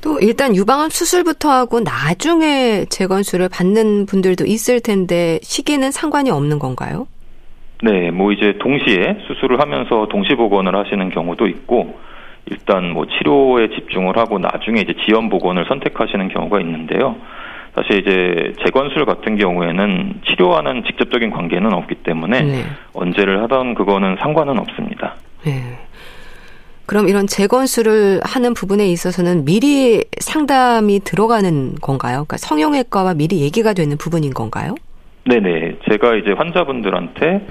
또 0.00 0.18
일단 0.18 0.56
유방암 0.56 0.90
수술부터 0.90 1.50
하고 1.50 1.78
나중에 1.78 2.84
재건수를 2.86 3.48
받는 3.48 4.06
분들도 4.06 4.44
있을 4.44 4.80
텐데 4.80 5.38
시기는 5.42 5.92
상관이 5.92 6.30
없는 6.30 6.58
건가요? 6.58 7.06
네, 7.82 8.10
뭐 8.10 8.32
이제 8.32 8.58
동시에 8.58 9.18
수술을 9.28 9.60
하면서 9.60 10.08
동시 10.10 10.34
복원을 10.34 10.74
하시는 10.74 11.10
경우도 11.10 11.46
있고 11.46 11.94
일단 12.46 12.90
뭐 12.90 13.06
치료에 13.06 13.68
집중을 13.70 14.16
하고 14.16 14.38
나중에 14.38 14.80
이제 14.80 14.94
지연 15.04 15.28
복원을 15.28 15.66
선택하시는 15.66 16.28
경우가 16.28 16.60
있는데요. 16.60 17.16
사실 17.74 18.00
이제 18.00 18.54
재건술 18.64 19.04
같은 19.04 19.36
경우에는 19.36 20.20
치료와는 20.26 20.84
직접적인 20.84 21.30
관계는 21.30 21.72
없기 21.74 21.96
때문에 21.96 22.42
네. 22.42 22.64
언제를 22.94 23.42
하던 23.42 23.74
그거는 23.74 24.16
상관은 24.20 24.58
없습니다. 24.58 25.16
네. 25.44 25.78
그럼 26.86 27.08
이런 27.08 27.26
재건술을 27.26 28.20
하는 28.22 28.54
부분에 28.54 28.86
있어서는 28.86 29.44
미리 29.44 30.04
상담이 30.20 31.00
들어가는 31.00 31.74
건가요? 31.82 32.24
그러니까 32.26 32.36
성형외과와 32.38 33.14
미리 33.14 33.42
얘기가 33.42 33.72
되는 33.74 33.98
부분인 33.98 34.32
건가요? 34.32 34.76
네네. 35.24 35.78
제가 35.90 36.14
이제 36.14 36.30
환자분들한테 36.32 37.46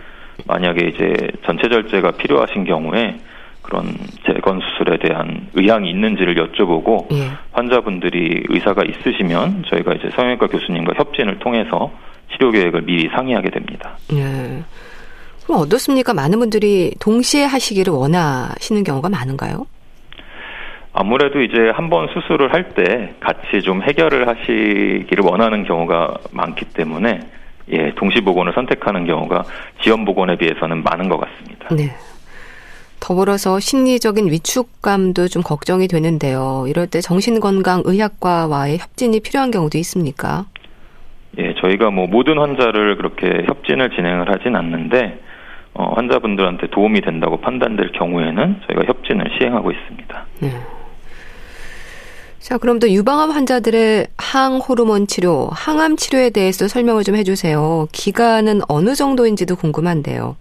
만약에 0.47 0.87
이제 0.87 1.13
전체 1.45 1.67
절제가 1.67 2.11
필요하신 2.11 2.63
경우에 2.63 3.17
그런 3.65 3.95
재건 4.25 4.59
수술에 4.61 4.97
대한 4.99 5.47
의향이 5.55 5.89
있는지를 5.89 6.35
여쭤보고 6.35 7.11
예. 7.13 7.31
환자분들이 7.51 8.43
의사가 8.49 8.83
있으시면 8.83 9.63
저희가 9.69 9.93
이제 9.93 10.09
성형외과 10.15 10.47
교수님과 10.47 10.93
협진을 10.97 11.39
통해서 11.39 11.91
치료 12.31 12.51
계획을 12.51 12.83
미리 12.83 13.09
상의하게 13.09 13.49
됩니다. 13.49 13.97
예. 14.13 14.63
그럼 15.45 15.61
어떻습니까? 15.61 16.13
많은 16.13 16.39
분들이 16.39 16.91
동시에 16.99 17.43
하시기를 17.45 17.91
원하시는 17.93 18.83
경우가 18.83 19.09
많은가요? 19.09 19.65
아무래도 20.93 21.41
이제 21.41 21.55
한 21.73 21.89
번 21.89 22.07
수술을 22.13 22.53
할 22.53 22.69
때 22.73 23.13
같이 23.19 23.61
좀 23.63 23.81
해결을 23.83 24.27
하시기를 24.27 25.23
원하는 25.23 25.63
경우가 25.65 26.17
많기 26.31 26.65
때문에 26.65 27.19
예, 27.71 27.91
동시 27.95 28.21
보건을 28.21 28.53
선택하는 28.53 29.05
경우가 29.05 29.43
지연 29.81 30.05
보건에 30.05 30.35
비해서는 30.37 30.83
많은 30.83 31.09
것 31.09 31.19
같습니다. 31.19 31.67
네. 31.75 31.91
더불어서 33.05 33.59
심리적인 33.59 34.31
위축감도 34.31 35.27
좀 35.27 35.43
걱정이 35.43 35.87
되는데요. 35.87 36.65
이럴 36.67 36.87
때 36.87 37.01
정신건강의학과와의 37.01 38.79
협진이 38.79 39.19
필요한 39.19 39.51
경우도 39.51 39.77
있습니까? 39.77 40.45
예, 41.37 41.53
저희가 41.61 41.91
뭐 41.91 42.07
모든 42.07 42.39
환자를 42.39 42.97
그렇게 42.97 43.45
협진을 43.45 43.91
진행을 43.91 44.31
하진 44.31 44.55
않는데 44.55 45.19
어, 45.75 45.93
환자분들한테 45.93 46.71
도움이 46.71 47.01
된다고 47.01 47.37
판단될 47.41 47.91
경우에는 47.91 48.61
저희가 48.67 48.85
협진을 48.87 49.29
시행하고 49.37 49.71
있습니다. 49.71 50.25
네. 50.39 50.49
자, 52.39 52.57
그럼 52.57 52.79
또 52.79 52.89
유방암 52.89 53.29
환자들의 53.29 54.07
항호르몬 54.17 55.05
치료, 55.05 55.49
항암 55.51 55.97
치료에 55.97 56.31
대해서 56.31 56.67
설명을 56.67 57.03
좀 57.03 57.15
해주세요. 57.15 57.87
기간은 57.91 58.61
어느 58.67 58.95
정도인지도 58.95 59.57
궁금한데요. 59.57 60.37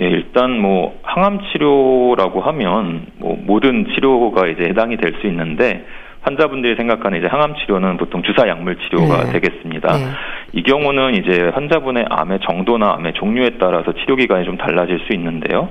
예, 0.00 0.04
일단 0.06 0.60
뭐 0.60 0.98
항암 1.02 1.40
치료라고 1.52 2.40
하면 2.42 3.06
뭐 3.18 3.38
모든 3.40 3.86
치료가 3.94 4.46
이제 4.46 4.64
해당이 4.64 4.96
될 4.98 5.16
수 5.20 5.26
있는데 5.26 5.84
환자분들이 6.20 6.74
생각하는 6.74 7.18
이제 7.18 7.28
항암 7.28 7.54
치료는 7.54 7.96
보통 7.98 8.22
주사 8.22 8.48
약물 8.48 8.76
치료가 8.80 9.24
네. 9.24 9.32
되겠습니다. 9.32 9.92
네. 9.96 10.04
이 10.52 10.62
경우는 10.64 11.14
이제 11.14 11.50
환자분의 11.54 12.06
암의 12.10 12.40
정도나 12.40 12.94
암의 12.94 13.12
종류에 13.14 13.50
따라서 13.60 13.92
치료 13.92 14.16
기간이 14.16 14.44
좀 14.44 14.56
달라질 14.56 14.98
수 15.06 15.12
있는데요. 15.14 15.68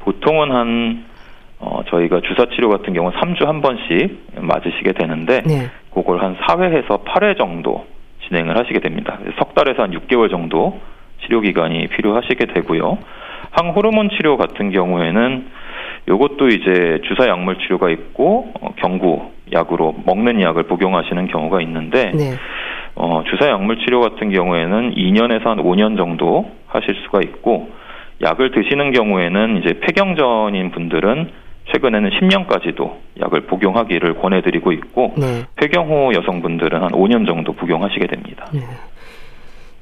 보통은 0.00 0.52
한 0.52 1.04
어, 1.58 1.80
저희가 1.88 2.20
주사 2.20 2.46
치료 2.54 2.68
같은 2.68 2.94
경우 2.94 3.10
3주 3.10 3.44
한 3.44 3.60
번씩 3.60 4.36
맞으시게 4.40 4.92
되는데 4.92 5.42
네. 5.42 5.68
그걸 5.92 6.22
한 6.22 6.36
4회에서 6.36 7.04
8회 7.04 7.36
정도 7.36 7.84
진행을 8.28 8.56
하시게 8.56 8.78
됩니다. 8.78 9.18
석 9.38 9.54
달에서 9.56 9.82
한 9.82 9.90
6개월 9.90 10.30
정도 10.30 10.80
치료 11.24 11.40
기간이 11.40 11.88
필요하시게 11.88 12.46
되고요. 12.46 12.98
항호르몬 13.50 14.10
치료 14.10 14.36
같은 14.36 14.70
경우에는 14.70 15.46
이것도 16.08 16.48
이제 16.48 17.00
주사 17.04 17.28
약물 17.28 17.58
치료가 17.58 17.90
있고 17.90 18.52
어, 18.60 18.70
경구 18.76 19.30
약으로 19.52 19.94
먹는 20.04 20.40
약을 20.40 20.64
복용하시는 20.64 21.28
경우가 21.28 21.60
있는데 21.62 22.12
네. 22.12 22.34
어, 22.94 23.22
주사 23.30 23.48
약물 23.48 23.78
치료 23.84 24.00
같은 24.00 24.30
경우에는 24.30 24.94
2년에서 24.94 25.44
한 25.44 25.58
5년 25.58 25.96
정도 25.96 26.50
하실 26.66 26.94
수가 27.04 27.20
있고 27.24 27.70
약을 28.22 28.50
드시는 28.52 28.92
경우에는 28.92 29.62
이제 29.62 29.80
폐경전인 29.80 30.70
분들은 30.72 31.30
최근에는 31.72 32.10
10년까지도 32.10 32.96
약을 33.20 33.42
복용하기를 33.42 34.14
권해드리고 34.14 34.72
있고 34.72 35.14
네. 35.18 35.44
폐경 35.56 35.88
후 35.88 36.12
여성분들은 36.14 36.82
한 36.82 36.90
5년 36.90 37.26
정도 37.26 37.52
복용하시게 37.52 38.06
됩니다. 38.06 38.46
네. 38.52 38.60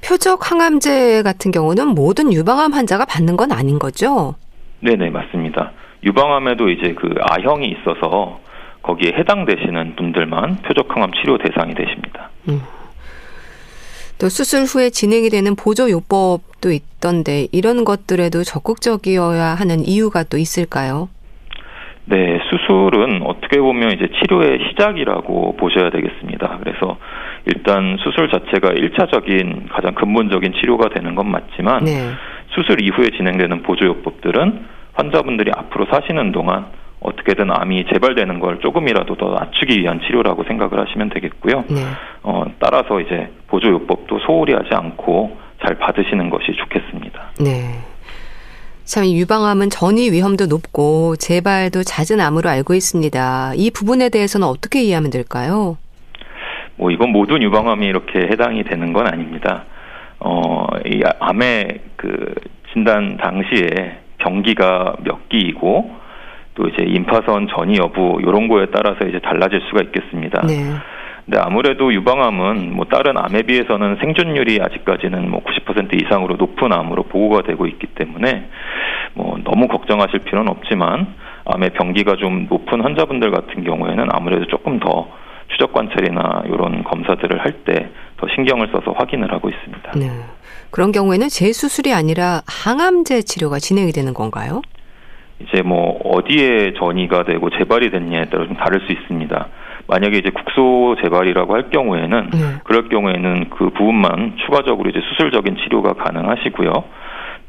표적 0.06 0.52
항암제 0.52 1.24
같은 1.24 1.50
경우는 1.50 1.88
모든 1.88 2.32
유방암 2.32 2.72
환자가 2.72 3.04
받는 3.06 3.36
건 3.36 3.50
아닌 3.50 3.80
거죠? 3.80 4.36
네네 4.80 5.10
맞습니다. 5.10 5.72
유방암에도 6.04 6.68
이제 6.68 6.94
그 6.94 7.12
아형이 7.20 7.66
있어서 7.66 8.38
거기에 8.82 9.14
해당되시는 9.18 9.96
분들만 9.96 10.58
표적 10.62 10.94
항암 10.94 11.10
치료 11.14 11.38
대상이 11.38 11.74
되십니다. 11.74 12.30
음. 12.48 12.60
또 14.18 14.28
수술 14.28 14.62
후에 14.62 14.90
진행이 14.90 15.28
되는 15.28 15.56
보조 15.56 15.90
요법도 15.90 16.70
있던데 16.70 17.48
이런 17.50 17.84
것들에도 17.84 18.44
적극적이어야 18.44 19.56
하는 19.56 19.80
이유가 19.84 20.22
또 20.22 20.38
있을까요? 20.38 21.08
네, 22.04 22.38
수술은 22.48 23.22
어떻게 23.22 23.58
보면 23.58 23.90
이제 23.90 24.08
치료의 24.20 24.68
시작이라고 24.68 25.56
보셔야 25.56 25.90
되겠습니다. 25.90 26.58
그래서 26.62 26.96
일단 27.46 27.96
수술 28.00 28.28
자체가 28.28 28.70
1차적인 28.70 29.68
가장 29.70 29.94
근본적인 29.94 30.52
치료가 30.54 30.88
되는 30.88 31.14
건 31.14 31.30
맞지만 31.30 31.84
네. 31.84 32.10
수술 32.48 32.82
이후에 32.82 33.10
진행되는 33.16 33.62
보조요법들은 33.62 34.66
환자분들이 34.94 35.52
앞으로 35.54 35.86
사시는 35.86 36.32
동안 36.32 36.66
어떻게든 37.00 37.50
암이 37.50 37.86
재발되는 37.92 38.40
걸 38.40 38.58
조금이라도 38.60 39.16
더 39.16 39.30
낮추기 39.30 39.78
위한 39.78 40.00
치료라고 40.00 40.44
생각을 40.44 40.80
하시면 40.80 41.10
되겠고요. 41.10 41.64
네. 41.68 41.82
어, 42.22 42.44
따라서 42.58 43.00
이제 43.00 43.30
보조요법도 43.46 44.18
소홀히 44.20 44.54
하지 44.54 44.70
않고 44.72 45.36
잘 45.64 45.76
받으시는 45.78 46.30
것이 46.30 46.52
좋겠습니다. 46.52 47.30
네. 47.40 47.80
참 48.84 49.04
유방암은 49.04 49.70
전이 49.70 50.10
위험도 50.10 50.46
높고 50.46 51.16
재발도 51.16 51.82
잦은 51.82 52.20
암으로 52.20 52.48
알고 52.48 52.74
있습니다. 52.74 53.52
이 53.56 53.70
부분에 53.70 54.08
대해서는 54.08 54.46
어떻게 54.46 54.82
이해하면 54.82 55.10
될까요? 55.10 55.76
뭐 56.76 56.90
이건 56.90 57.10
모든 57.10 57.42
유방암이 57.42 57.86
이렇게 57.86 58.20
해당이 58.20 58.64
되는 58.64 58.92
건 58.92 59.06
아닙니다. 59.06 59.64
어, 60.20 60.66
이 60.84 61.02
암의 61.20 61.80
그 61.96 62.34
진단 62.72 63.16
당시에 63.16 63.98
병기가 64.18 64.96
몇 65.04 65.28
기이고 65.28 65.96
또 66.54 66.68
이제 66.68 66.82
임파선 66.84 67.48
전이 67.48 67.78
여부 67.78 68.18
이런 68.20 68.48
거에 68.48 68.66
따라서 68.72 69.06
이제 69.06 69.18
달라질 69.20 69.60
수가 69.68 69.82
있겠습니다. 69.84 70.46
네. 70.46 70.72
근데 71.24 71.38
아무래도 71.40 71.92
유방암은 71.92 72.72
뭐 72.72 72.86
다른 72.86 73.18
암에 73.18 73.42
비해서는 73.42 73.96
생존율이 74.00 74.60
아직까지는 74.62 75.28
뭐 75.28 75.42
90% 75.42 76.00
이상으로 76.02 76.36
높은 76.36 76.72
암으로 76.72 77.04
보고가 77.04 77.42
되고 77.42 77.66
있기 77.66 77.88
때문에 77.88 78.48
뭐 79.14 79.36
너무 79.42 79.66
걱정하실 79.66 80.20
필요는 80.20 80.48
없지만 80.50 81.14
암의 81.46 81.70
병기가 81.70 82.16
좀 82.16 82.46
높은 82.48 82.80
환자분들 82.80 83.32
같은 83.32 83.64
경우에는 83.64 84.06
아무래도 84.12 84.46
조금 84.46 84.78
더 84.78 85.08
추적 85.48 85.72
관찰이나 85.72 86.42
이런 86.46 86.82
검사들을 86.84 87.38
할 87.44 87.52
때 87.64 87.90
더 88.18 88.26
신경을 88.34 88.68
써서 88.72 88.92
확인을 88.96 89.30
하고 89.30 89.50
있습니다. 89.50 89.92
네. 89.98 90.10
그런 90.70 90.90
경우에는 90.90 91.28
재수술이 91.28 91.92
아니라 91.92 92.40
항암제 92.46 93.20
치료가 93.22 93.58
진행이 93.58 93.92
되는 93.92 94.14
건가요? 94.14 94.62
이제 95.38 95.60
뭐 95.60 95.98
어디에 96.02 96.72
전이가 96.78 97.24
되고 97.24 97.50
재발이 97.50 97.90
됐냐에 97.90 98.24
따라 98.30 98.46
좀 98.46 98.56
다를 98.56 98.80
수 98.86 98.92
있습니다. 98.92 99.48
만약에 99.86 100.16
이제 100.16 100.30
국소 100.30 100.96
재발이라고 101.02 101.54
할 101.54 101.68
경우에는 101.68 102.30
네. 102.32 102.38
그럴 102.64 102.88
경우에는 102.88 103.50
그 103.50 103.68
부분만 103.68 104.36
추가적으로 104.46 104.88
이제 104.88 105.00
수술적인 105.10 105.58
치료가 105.62 105.92
가능하시고요. 105.92 106.72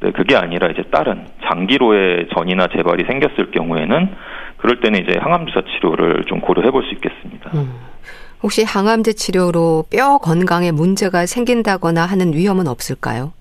네, 0.02 0.12
그게 0.12 0.36
아니라 0.36 0.68
이제 0.68 0.84
다른 0.92 1.26
장기로의 1.50 2.28
전이나 2.36 2.68
재발이 2.76 3.06
생겼을 3.06 3.52
경우에는 3.52 4.10
그럴 4.58 4.82
때는 4.82 5.02
이제 5.02 5.18
항암 5.18 5.48
주사 5.48 5.62
치료를 5.62 6.26
좀 6.26 6.42
고려해 6.42 6.72
볼 6.72 6.84
수 6.84 6.94
있겠습니다. 6.94 7.52
음. 7.56 7.87
혹시 8.44 8.64
항암제 8.64 9.14
치료로 9.14 9.86
뼈 9.92 10.18
건강에 10.20 10.72
문제가 10.72 11.26
생긴다거나 11.26 12.06
하는 12.06 12.34
위험은 12.34 12.68
없을까요? 12.68 13.34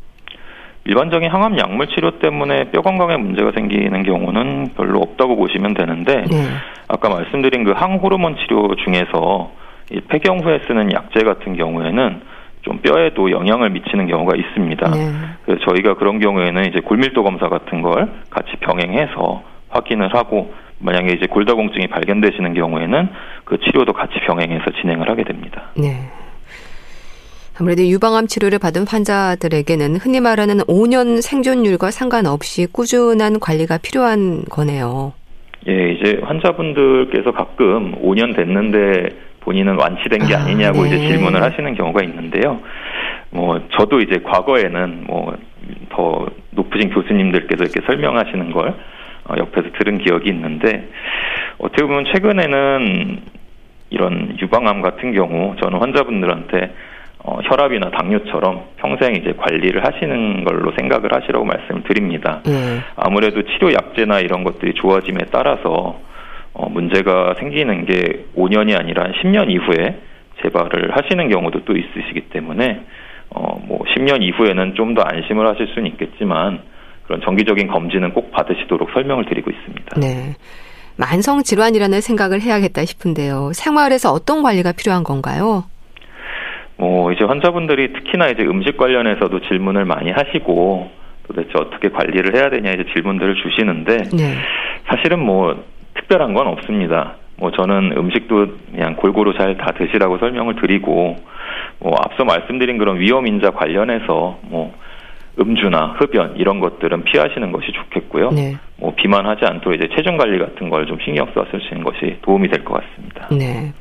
일반적인 0.85 1.29
항암 1.31 1.59
약물 1.59 1.89
치료 1.89 2.19
때문에 2.21 2.71
뼈 2.71 2.81
건강에 2.81 3.17
문제가 3.17 3.51
생기는 3.53 4.03
경우는 4.05 4.75
별로 4.77 5.01
없다고 5.01 5.37
보시면 5.37 5.75
되는데 5.75 6.23
네. 6.31 6.47
아까 6.87 7.09
말씀드린 7.09 7.65
그 7.65 7.73
항호르몬 7.73 8.37
치료 8.37 8.75
중에서 8.77 9.51
이 9.91 10.01
폐경 10.09 10.39
후에 10.39 10.61
쓰는 10.67 10.93
약제 10.93 11.25
같은 11.25 11.57
경우에는 11.57 12.21
좀 12.63 12.79
뼈에도 12.79 13.31
영향을 13.31 13.71
미치는 13.71 14.07
경우가 14.07 14.37
있습니다. 14.37 14.91
네. 14.91 15.13
그래서 15.45 15.65
저희가 15.69 15.95
그런 15.95 16.21
경우에는 16.21 16.67
이제 16.67 16.81
골밀도 16.81 17.23
검사 17.23 17.49
같은 17.49 17.83
걸 17.83 18.13
같이 18.31 18.53
병행해서 18.61 19.43
확인을 19.69 20.15
하고 20.15 20.55
만약에 20.79 21.13
이제 21.15 21.27
골다공증이 21.27 21.89
발견되시는 21.89 22.55
경우에는 22.55 23.09
그 23.45 23.59
치료도 23.59 23.93
같이 23.93 24.15
병행해서 24.27 24.65
진행을 24.81 25.09
하게 25.09 25.25
됩니다. 25.25 25.71
네. 25.77 26.11
아무래도 27.59 27.83
유방암 27.83 28.27
치료를 28.27 28.59
받은 28.59 28.87
환자들에게는 28.87 29.97
흔히 29.97 30.21
말하는 30.21 30.59
5년 30.59 31.23
생존율과 31.23 31.91
상관없이 31.91 32.67
꾸준한 32.71 33.41
관리가 33.41 33.79
필요한 33.79 34.45
거네요. 34.45 35.15
예, 35.67 35.93
이제 35.93 36.21
환자분들께서 36.23 37.33
가끔 37.33 37.95
5년 38.03 38.37
됐는데 38.37 39.09
본인은 39.41 39.79
완치된 39.81 40.27
게 40.27 40.35
아, 40.35 40.45
니냐고 40.45 40.83
네. 40.83 40.89
이제 40.89 41.09
질문을 41.09 41.43
하시는 41.43 41.75
경우가 41.75 42.03
있는데요. 42.05 42.61
뭐 43.31 43.61
저도 43.73 44.01
이제 44.01 44.21
과거에는 44.23 45.05
뭐 45.07 45.35
더 45.91 46.27
높으신 46.51 46.91
교수님들께서 46.91 47.65
이렇게 47.65 47.81
설명하시는 47.87 48.53
걸 48.53 48.69
어, 48.69 48.75
옆에서 49.37 49.69
들은 49.79 49.99
기억이 49.99 50.29
있는데 50.31 50.89
어떻게 51.59 51.83
보면 51.83 52.05
최근에는 52.13 53.19
이런 53.91 54.37
유방암 54.41 54.83
같은 54.83 55.13
경우 55.13 55.55
저는 55.61 55.79
환자분들한테 55.79 56.75
어, 57.25 57.41
혈압이나 57.43 57.91
당뇨처럼 57.91 58.63
평생 58.77 59.17
이제 59.17 59.33
관리를 59.37 59.85
하시는 59.85 60.45
걸로 60.45 60.73
생각을 60.79 61.13
하시라고 61.13 61.45
말씀을 61.45 61.83
드립니다. 61.83 62.41
네. 62.45 62.79
아무래도 62.95 63.43
치료 63.43 63.73
약제나 63.73 64.21
이런 64.21 64.45
것들이 64.45 64.75
좋아짐에 64.75 65.19
따라서 65.33 65.99
어, 66.53 66.69
문제가 66.69 67.35
생기는 67.39 67.85
게 67.85 68.27
5년이 68.37 68.79
아니라 68.79 69.11
10년 69.23 69.51
이후에 69.51 69.99
재발을 70.43 70.97
하시는 70.97 71.29
경우도 71.29 71.65
또 71.65 71.77
있으시기 71.77 72.29
때문에 72.31 72.81
어, 73.31 73.61
뭐 73.67 73.81
10년 73.97 74.23
이후에는 74.23 74.75
좀 74.75 74.95
더 74.95 75.03
안심을 75.03 75.47
하실 75.49 75.67
수는 75.75 75.89
있겠지만 75.91 76.61
그런 77.07 77.21
정기적인 77.23 77.69
검진은 77.69 78.13
꼭 78.13 78.31
받으시도록 78.33 78.91
설명을 78.93 79.27
드리고 79.27 79.51
있습니다. 79.51 80.01
네. 80.01 80.35
만성 80.97 81.43
질환이라는 81.43 82.01
생각을 82.01 82.41
해야겠다 82.41 82.85
싶은데요. 82.85 83.53
생활에서 83.53 84.13
어떤 84.13 84.43
관리가 84.43 84.73
필요한 84.73 85.05
건가요? 85.05 85.65
뭐 86.79 87.13
이제 87.13 87.25
환자분들이 87.25 87.93
특히나 87.93 88.29
이제 88.29 88.43
음식 88.43 88.77
관련해서도 88.77 89.41
질문을 89.49 89.85
많이 89.85 90.11
하시고 90.11 90.91
도대체 91.27 91.51
어떻게 91.57 91.89
관리를 91.91 92.35
해야 92.37 92.51
되냐 92.51 92.71
이제 92.71 92.85
질문들을 92.93 93.35
주시는데 93.37 93.97
네. 94.17 94.35
사실은 94.89 95.21
뭐 95.21 95.65
특별한 95.95 96.35
건 96.35 96.47
없습니다. 96.49 97.17
뭐 97.39 97.51
저는 97.51 97.93
음식도 97.97 98.47
그냥 98.73 98.97
골고루 98.97 99.35
잘 99.37 99.57
다 99.57 99.73
드시라고 99.73 100.19
설명을 100.19 100.57
드리고 100.57 101.17
뭐 101.79 101.95
앞서 102.05 102.25
말씀드린 102.25 102.79
그런 102.79 102.99
위험 102.99 103.27
인자 103.27 103.51
관련해서 103.51 104.39
뭐 104.43 104.75
음주나 105.39 105.97
흡연 105.99 106.35
이런 106.37 106.61
것들은 106.61 107.05
피하시는 107.05 107.53
것이 107.53 107.73
좋겠고요. 107.73 108.31
네. 108.31 108.57
뭐 108.79 108.95
비만하지 108.95 109.45
않도록 109.45 109.75
이제 109.79 109.89
체중 109.95 110.17
관리 110.17 110.39
같은 110.39 110.71
걸 110.71 110.87
좀 110.87 110.99
신경 111.05 111.27
써 111.35 111.45
쓰시는 111.51 111.83
것이 111.85 112.19
도움이 112.23 112.49
될 112.49 112.65
것 112.65 112.81
같습니다. 112.81 113.29
네. 113.31 113.73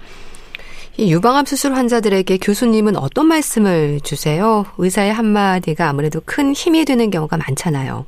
이 0.97 1.11
유방암 1.13 1.45
수술 1.45 1.73
환자들에게 1.73 2.37
교수님은 2.37 2.95
어떤 2.95 3.27
말씀을 3.27 3.99
주세요? 4.01 4.65
의사의 4.77 5.13
한마디가 5.13 5.89
아무래도 5.89 6.19
큰 6.25 6.53
힘이 6.53 6.85
되는 6.85 7.09
경우가 7.11 7.37
많잖아요. 7.37 8.05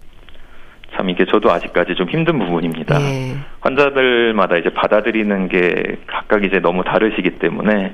참 0.96 1.10
이게 1.10 1.26
저도 1.26 1.52
아직까지 1.52 1.96
좀 1.96 2.10
힘든 2.10 2.40
부분입니다. 2.40 2.98
네. 2.98 3.36
환자들마다 3.60 4.58
이제 4.58 4.70
받아들이는 4.70 5.50
게 5.50 5.98
각각 6.08 6.44
이제 6.44 6.60
너무 6.60 6.84
다르시기 6.84 7.32
때문에 7.40 7.94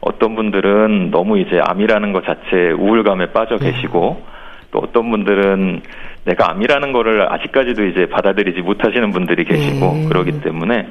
어떤 0.00 0.34
분들은 0.36 1.10
너무 1.10 1.38
이제 1.38 1.60
암이라는 1.62 2.12
것 2.12 2.24
자체에 2.24 2.70
우울감에 2.70 3.32
빠져 3.32 3.58
네. 3.58 3.72
계시고 3.72 4.22
또 4.70 4.78
어떤 4.78 5.10
분들은 5.10 5.82
내가 6.24 6.50
암이라는 6.50 6.92
거를 6.92 7.32
아직까지도 7.32 7.86
이제 7.86 8.06
받아들이지 8.06 8.60
못하시는 8.60 9.10
분들이 9.10 9.44
계시고 9.44 9.92
네. 9.94 10.04
그러기 10.08 10.40
때문에 10.40 10.86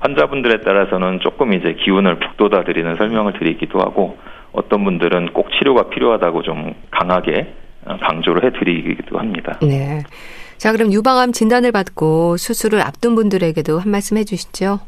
환자분들에 0.00 0.60
따라서는 0.60 1.20
조금 1.20 1.52
이제 1.54 1.74
기운을 1.74 2.18
북돋아 2.18 2.64
드리는 2.64 2.94
설명을 2.96 3.32
드리기도 3.34 3.80
하고 3.80 4.18
어떤 4.52 4.84
분들은 4.84 5.32
꼭 5.32 5.48
치료가 5.58 5.88
필요하다고 5.88 6.42
좀 6.42 6.74
강하게 6.90 7.54
어, 7.86 7.96
강조를 8.00 8.44
해드리기도 8.44 9.18
합니다. 9.18 9.58
네. 9.62 10.02
자, 10.58 10.72
그럼 10.72 10.92
유방암 10.92 11.32
진단을 11.32 11.72
받고 11.72 12.36
수술을 12.36 12.80
앞둔 12.80 13.14
분들에게도 13.14 13.78
한 13.80 13.90
말씀 13.90 14.16
해주시죠. 14.16 14.80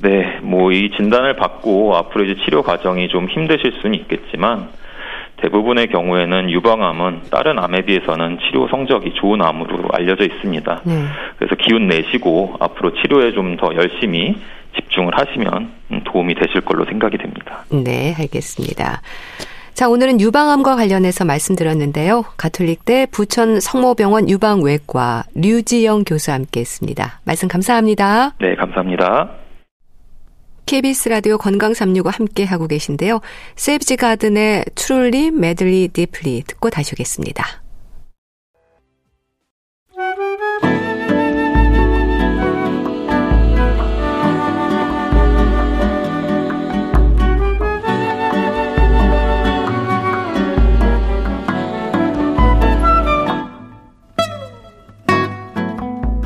네, 0.00 0.38
뭐 0.42 0.72
이 0.72 0.90
진단을 0.96 1.36
받고 1.36 1.96
앞으로 1.96 2.24
이제 2.24 2.42
치료 2.44 2.62
과정이 2.62 3.08
좀 3.08 3.28
힘드실 3.28 3.72
수는 3.80 3.94
있겠지만 4.00 4.68
대부분의 5.42 5.88
경우에는 5.88 6.50
유방암은 6.50 7.22
다른 7.30 7.58
암에 7.58 7.82
비해서는 7.82 8.38
치료 8.40 8.66
성적이 8.68 9.12
좋은 9.14 9.42
암으로 9.42 9.88
알려져 9.92 10.24
있습니다. 10.24 10.80
네. 10.84 11.04
그래서 11.38 11.54
기운 11.56 11.86
내시고 11.88 12.56
앞으로 12.60 12.92
치료에 12.94 13.32
좀 13.32 13.56
더 13.56 13.74
열심히 13.74 14.36
집중을 14.76 15.16
하시면 15.16 15.70
음, 15.92 16.00
도움이 16.04 16.34
되실 16.34 16.60
걸로 16.62 16.84
생각이 16.86 17.16
됩니다. 17.18 17.64
네, 17.70 18.14
알겠습니다. 18.18 19.00
자, 19.74 19.88
오늘은 19.88 20.20
유방암과 20.20 20.76
관련해서 20.76 21.24
말씀드렸는데요. 21.24 22.24
가톨릭대 22.36 23.06
부천 23.12 23.60
성모병원 23.60 24.28
유방외과 24.28 25.24
류지영 25.34 26.04
교수 26.04 26.32
함께 26.32 26.60
했습니다. 26.60 27.20
말씀 27.24 27.48
감사합니다. 27.48 28.34
네, 28.40 28.54
감사합니다. 28.56 29.43
KBS 30.66 31.08
라디오 31.08 31.38
건강 31.38 31.74
365 31.74 32.10
함께 32.10 32.44
하고 32.44 32.66
계신데요. 32.66 33.20
세이브지 33.56 33.96
가든의 33.96 34.64
트룰리 34.74 35.30
메들리 35.30 35.88
디플리 35.88 36.44
듣고 36.46 36.70
다시 36.70 36.94
오겠습니다. 36.94 37.62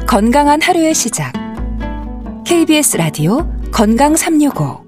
건강한 0.06 0.60
하루의 0.62 0.94
시작. 0.94 1.32
KBS 2.44 2.96
라디오 2.96 3.57
건강 3.72 4.16
365. 4.16 4.84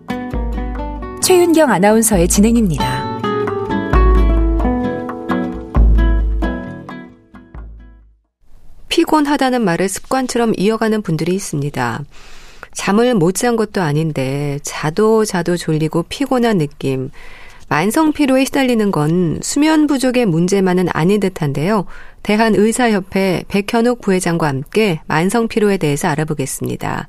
최윤경 1.22 1.70
아나운서의 1.70 2.28
진행입니다. 2.28 3.20
피곤하다는 8.88 9.62
말을 9.62 9.88
습관처럼 9.88 10.54
이어가는 10.56 11.02
분들이 11.02 11.34
있습니다. 11.34 12.02
잠을 12.72 13.14
못 13.14 13.34
잔 13.34 13.56
것도 13.56 13.80
아닌데 13.80 14.58
자도 14.62 15.24
자도 15.24 15.56
졸리고 15.56 16.04
피곤한 16.04 16.58
느낌. 16.58 17.10
만성 17.68 18.12
피로에 18.12 18.44
시달리는 18.44 18.90
건 18.90 19.38
수면 19.42 19.86
부족의 19.86 20.26
문제만은 20.26 20.88
아닌 20.92 21.20
듯한데요. 21.20 21.86
대한의사협회 22.24 23.44
백현욱 23.46 24.00
부회장과 24.00 24.48
함께 24.48 25.00
만성 25.06 25.46
피로에 25.46 25.76
대해서 25.76 26.08
알아보겠습니다. 26.08 27.06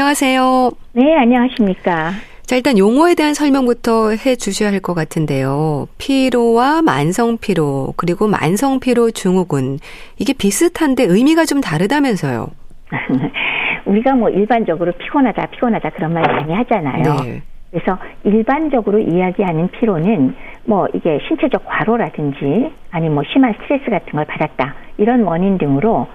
안녕하세요. 0.00 0.70
네, 0.92 1.16
안녕하십니까. 1.16 2.12
자, 2.42 2.54
일단 2.54 2.78
용어에 2.78 3.16
대한 3.16 3.34
설명부터 3.34 4.10
해 4.10 4.36
주셔야 4.36 4.70
할 4.70 4.80
것 4.80 4.94
같은데요. 4.94 5.88
피로와 5.98 6.80
만성 6.82 7.36
피로, 7.38 7.92
그리고 7.96 8.28
만성 8.28 8.78
피로 8.78 9.10
증후군. 9.10 9.80
이게 10.16 10.32
비슷한데 10.32 11.02
의미가 11.08 11.44
좀 11.44 11.60
다르다면서요. 11.60 12.46
우리가 13.86 14.14
뭐 14.14 14.30
일반적으로 14.30 14.92
피곤하다, 14.92 15.46
피곤하다 15.46 15.90
그런 15.90 16.12
말 16.12 16.22
많이 16.22 16.54
하잖아요. 16.54 17.02
네. 17.24 17.42
그래서 17.72 17.98
일반적으로 18.22 19.00
이야기하는 19.00 19.70
피로는 19.72 20.36
뭐 20.66 20.86
이게 20.94 21.18
신체적 21.26 21.64
과로라든지 21.66 22.70
아니면 22.92 23.14
뭐 23.14 23.24
심한 23.32 23.54
스트레스 23.60 23.90
같은 23.90 24.12
걸 24.12 24.24
받았다. 24.24 24.72
이런 24.98 25.22
원인 25.24 25.58
등으로 25.58 26.06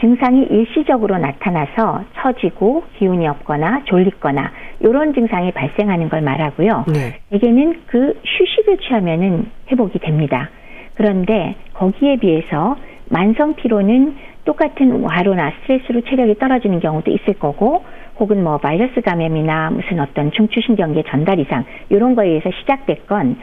증상이 0.00 0.42
일시적으로 0.50 1.16
나타나서 1.18 2.04
처지고 2.14 2.84
기운이 2.98 3.26
없거나 3.28 3.82
졸리거나 3.84 4.52
이런 4.80 5.14
증상이 5.14 5.52
발생하는 5.52 6.08
걸 6.08 6.20
말하고요. 6.20 6.84
네. 6.92 7.20
대개는 7.30 7.82
그 7.86 8.20
휴식을 8.24 8.78
취하면은 8.78 9.46
회복이 9.70 9.98
됩니다. 10.00 10.50
그런데 10.94 11.54
거기에 11.74 12.16
비해서 12.16 12.76
만성 13.08 13.54
피로는 13.54 14.16
똑같은 14.44 15.02
과로나 15.02 15.52
스트레스로 15.62 16.02
체력이 16.02 16.38
떨어지는 16.38 16.80
경우도 16.80 17.10
있을 17.10 17.34
거고 17.34 17.84
혹은 18.18 18.42
뭐 18.42 18.58
바이러스 18.58 19.00
감염이나 19.00 19.70
무슨 19.70 20.00
어떤 20.00 20.30
중추신경계 20.30 21.04
전달 21.08 21.38
이상 21.40 21.64
이런 21.88 22.14
거에 22.14 22.28
의해서 22.28 22.50
시작됐건 22.60 23.36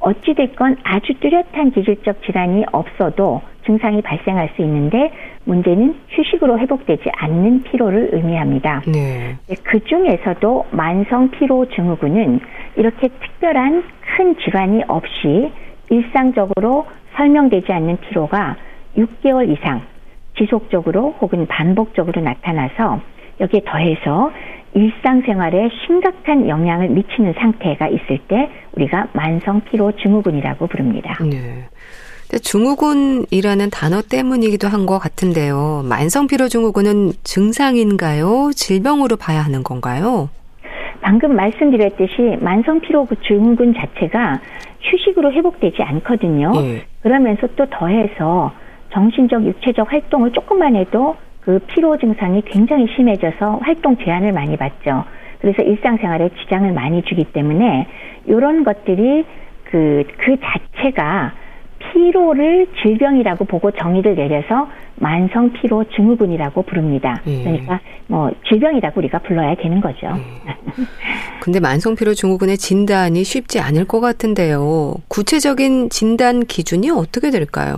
어찌 0.00 0.34
됐건 0.34 0.76
아주 0.84 1.14
뚜렷한 1.20 1.72
기질적 1.72 2.22
질환이 2.22 2.64
없어도 2.72 3.42
증상이 3.68 4.00
발생할 4.00 4.48
수 4.56 4.62
있는데 4.62 5.12
문제는 5.44 5.94
휴식으로 6.08 6.58
회복되지 6.58 7.10
않는 7.12 7.64
피로를 7.64 8.08
의미합니다. 8.12 8.82
네. 8.86 9.36
그 9.62 9.84
중에서도 9.84 10.66
만성 10.70 11.30
피로 11.30 11.68
증후군은 11.68 12.40
이렇게 12.76 13.08
특별한 13.08 13.84
큰 14.16 14.36
질환이 14.38 14.82
없이 14.88 15.52
일상적으로 15.90 16.86
설명되지 17.16 17.70
않는 17.70 17.98
피로가 18.00 18.56
6개월 18.96 19.50
이상 19.50 19.82
지속적으로 20.38 21.14
혹은 21.20 21.46
반복적으로 21.46 22.22
나타나서 22.22 23.00
여기에 23.40 23.62
더해서 23.66 24.32
일상생활에 24.74 25.68
심각한 25.86 26.48
영향을 26.48 26.88
미치는 26.88 27.34
상태가 27.34 27.88
있을 27.88 28.18
때 28.28 28.50
우리가 28.72 29.08
만성 29.12 29.60
피로 29.62 29.92
증후군이라고 29.92 30.66
부릅니다. 30.68 31.18
네. 31.22 31.64
증후군이라는 32.36 33.70
단어 33.70 34.02
때문이기도 34.02 34.68
한 34.68 34.86
것 34.88 34.98
같은데요. 34.98 35.82
만성 35.86 36.26
피로 36.28 36.48
증후군은 36.48 37.12
증상인가요? 37.24 38.50
질병으로 38.54 39.16
봐야 39.16 39.40
하는 39.42 39.62
건가요? 39.62 40.30
방금 41.02 41.36
말씀드렸듯이 41.36 42.38
만성 42.40 42.80
피로 42.80 43.06
증후군 43.26 43.74
자체가 43.74 44.40
휴식으로 44.80 45.32
회복되지 45.32 45.82
않거든요. 45.82 46.52
예. 46.56 46.84
그러면서 47.02 47.48
또 47.56 47.66
더해서 47.66 48.52
정신적, 48.92 49.44
육체적 49.44 49.92
활동을 49.92 50.32
조금만 50.32 50.76
해도 50.76 51.16
그 51.42 51.58
피로 51.66 51.98
증상이 51.98 52.42
굉장히 52.46 52.86
심해져서 52.96 53.60
활동 53.62 53.96
제한을 53.98 54.32
많이 54.32 54.56
받죠. 54.56 55.04
그래서 55.40 55.62
일상생활에 55.62 56.30
지장을 56.40 56.72
많이 56.72 57.02
주기 57.02 57.24
때문에 57.24 57.86
이런 58.26 58.64
것들이 58.64 59.24
그, 59.64 60.04
그 60.18 60.36
자체가 60.40 61.32
피로를 61.98 62.68
질병이라고 62.80 63.44
보고 63.44 63.72
정의를 63.72 64.14
내려서 64.14 64.68
만성 64.96 65.52
피로 65.52 65.84
증후군이라고 65.96 66.62
부릅니다. 66.62 67.20
예. 67.26 67.42
그러니까 67.42 67.80
뭐 68.06 68.30
질병이라고 68.48 69.00
우리가 69.00 69.18
불러야 69.18 69.56
되는 69.56 69.80
거죠. 69.80 70.06
근데 71.40 71.58
만성 71.58 71.96
피로 71.96 72.14
증후군의 72.14 72.56
진단이 72.56 73.24
쉽지 73.24 73.58
않을 73.58 73.86
것 73.86 74.00
같은데요. 74.00 74.94
구체적인 75.08 75.90
진단 75.90 76.44
기준이 76.44 76.90
어떻게 76.90 77.30
될까요? 77.30 77.74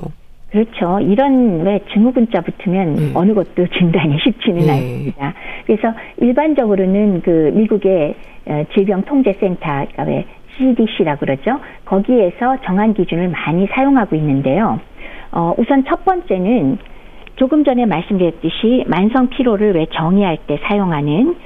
그렇죠. 0.51 0.99
이런 1.01 1.63
왜 1.63 1.81
증후군자 1.93 2.43
붙으면 2.43 2.99
음. 2.99 3.13
어느 3.15 3.33
것도 3.33 3.67
진단이 3.79 4.19
쉽지는 4.23 4.67
예. 4.67 4.71
않습니다. 4.71 5.35
그래서 5.67 5.95
일반적으로는 6.19 7.23
그 7.23 7.53
미국의 7.55 8.15
어, 8.47 8.65
질병통제센터, 8.75 9.61
그러니까 9.61 10.03
왜 10.05 10.27
CDC라고 10.61 11.21
그러죠. 11.21 11.59
거기에서 11.87 12.59
정한 12.65 12.95
기준을 12.95 13.29
많이 13.29 13.67
사용하고 13.67 14.15
있는데요. 14.17 14.79
어, 15.33 15.55
우선 15.57 15.85
첫 15.85 16.05
번째는 16.05 16.79
조금 17.37 17.65
전에 17.65 17.87
말씀드렸듯이 17.87 18.85
만성 18.87 19.29
피로를 19.31 19.75
왜 19.75 19.87
정의할 19.93 20.37
때 20.47 20.59
사용하는 20.63 21.37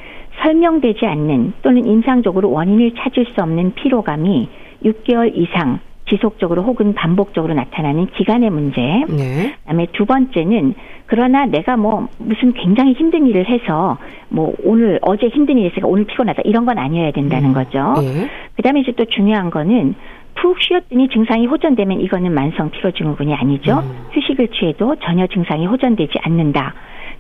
설명되지 0.43 1.07
않는 1.07 1.53
또는 1.63 1.87
임상적으로 1.87 2.51
원인을 2.51 2.95
찾을 2.97 3.27
수 3.27 3.43
없는 3.43 3.75
피로감이 3.75 4.49
6개월 4.85 5.31
이상 5.37 5.79
지속적으로 6.09 6.63
혹은 6.63 6.95
반복적으로 6.95 7.55
나타나는 7.55 8.07
기간의 8.09 8.51
문제. 8.51 8.81
네. 8.81 9.55
그다음에 9.61 9.87
두 9.93 10.05
번째는 10.05 10.75
그러나 11.07 11.47
내가 11.47 11.77
뭐 11.77 12.09
무슨 12.19 12.53
굉장히 12.53 12.93
힘든 12.93 13.27
일을 13.27 13.49
해서 13.49 13.99
뭐 14.29 14.55
오늘 14.65 14.99
어제 15.03 15.29
힘든 15.29 15.59
일이 15.59 15.69
있으니까 15.69 15.89
오늘 15.89 16.05
피곤하다 16.05 16.43
이런 16.45 16.67
건 16.67 16.79
아니어야 16.79 17.13
된다는 17.13 17.51
음. 17.51 17.55
거죠. 17.55 17.95
네. 18.01 18.29
그다음에 18.57 18.81
이제 18.81 18.93
또 18.93 19.05
중요한 19.05 19.51
거는 19.51 19.95
푹 20.35 20.61
쉬었더니 20.61 21.09
증상이 21.09 21.47
호전되면 21.47 22.01
이거는 22.01 22.33
만성 22.33 22.71
피로 22.71 22.91
증후군이 22.91 23.35
아니죠. 23.35 23.79
음. 23.79 24.07
휴식을 24.13 24.49
취해도 24.49 24.97
전혀 24.97 25.27
증상이 25.27 25.67
호전되지 25.67 26.13
않는다. 26.23 26.75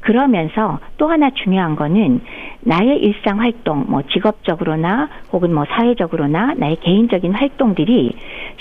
그러면서 0.04 0.78
또 0.98 1.08
하나 1.08 1.30
중요한 1.30 1.76
거는 1.76 2.20
나의 2.60 2.98
일상 2.98 3.40
활동, 3.40 3.86
뭐 3.88 4.02
직업적으로나 4.02 5.08
혹은 5.32 5.54
뭐 5.54 5.64
사회적으로나 5.64 6.54
나의 6.56 6.76
개인적인 6.80 7.32
활동들이 7.32 8.14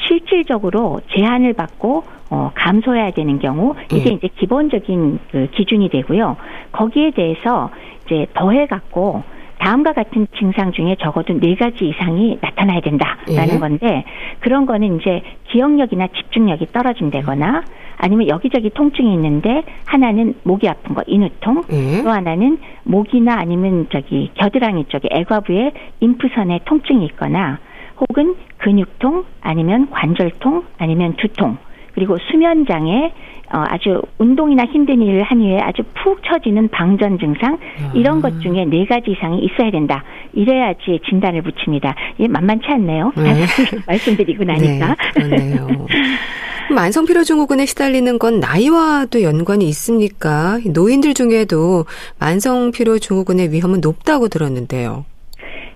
실질적으로 0.07 1.01
제한을 1.13 1.53
받고 1.53 2.03
어, 2.29 2.51
감소해야 2.55 3.11
되는 3.11 3.39
경우 3.39 3.75
이게 3.91 4.11
예. 4.11 4.13
이제 4.15 4.29
기본적인 4.39 5.19
그 5.31 5.47
기준이 5.51 5.89
되고요. 5.89 6.37
거기에 6.71 7.11
대해서 7.11 7.69
이제 8.05 8.25
더해 8.33 8.65
갖고 8.65 9.23
다음과 9.63 9.93
같은 9.93 10.27
증상 10.37 10.73
중에 10.73 10.97
적어도 10.99 11.39
네 11.39 11.55
가지 11.55 11.87
이상이 11.87 12.37
나타나야 12.41 12.81
된다라는 12.81 13.55
예. 13.55 13.59
건데 13.59 14.03
그런 14.41 14.65
거는 14.65 14.99
이제 14.99 15.21
기억력이나 15.51 16.07
집중력이 16.07 16.67
떨어진다거나 16.73 17.63
아니면 17.95 18.27
여기저기 18.27 18.69
통증이 18.71 19.13
있는데 19.13 19.63
하나는 19.85 20.35
목이 20.43 20.67
아픈 20.67 20.93
거 20.93 21.01
인후통 21.07 21.63
예. 21.71 22.03
또 22.03 22.09
하나는 22.09 22.57
목이나 22.83 23.37
아니면 23.39 23.87
저기 23.89 24.31
겨드랑이 24.33 24.85
쪽에 24.89 25.07
애과부에 25.09 25.71
인프선에 26.01 26.59
통증이 26.65 27.05
있거나 27.05 27.59
혹은 28.01 28.35
근육통 28.57 29.23
아니면 29.39 29.89
관절통 29.91 30.65
아니면 30.77 31.13
두통 31.15 31.57
그리고 31.93 32.17
수면 32.31 32.65
장애 32.65 33.11
어, 33.53 33.63
아주 33.67 34.01
운동이나 34.17 34.65
힘든 34.65 35.01
일을 35.01 35.21
한 35.23 35.39
이후에 35.39 35.59
아주 35.59 35.83
푹 35.93 36.21
처지는 36.23 36.69
방전 36.69 37.19
증상 37.19 37.59
이런 37.93 38.21
것 38.21 38.41
중에 38.41 38.65
네 38.65 38.85
가지 38.85 39.11
이상이 39.11 39.39
있어야 39.45 39.69
된다. 39.69 40.03
이래야지 40.33 41.01
진단을 41.07 41.43
붙입니다. 41.43 41.93
이게 42.17 42.27
만만치 42.27 42.65
않네요. 42.67 43.11
네. 43.15 43.45
말씀드리고 43.85 44.43
나니까. 44.43 44.95
네, 45.29 45.55
만성피로증후군에 46.73 47.65
시달리는 47.65 48.17
건 48.17 48.39
나이와도 48.39 49.21
연관이 49.21 49.67
있습니까? 49.69 50.59
노인들 50.65 51.13
중에도 51.13 51.85
만성피로증후군의 52.19 53.51
위험은 53.51 53.81
높다고 53.81 54.29
들었는데요. 54.29 55.05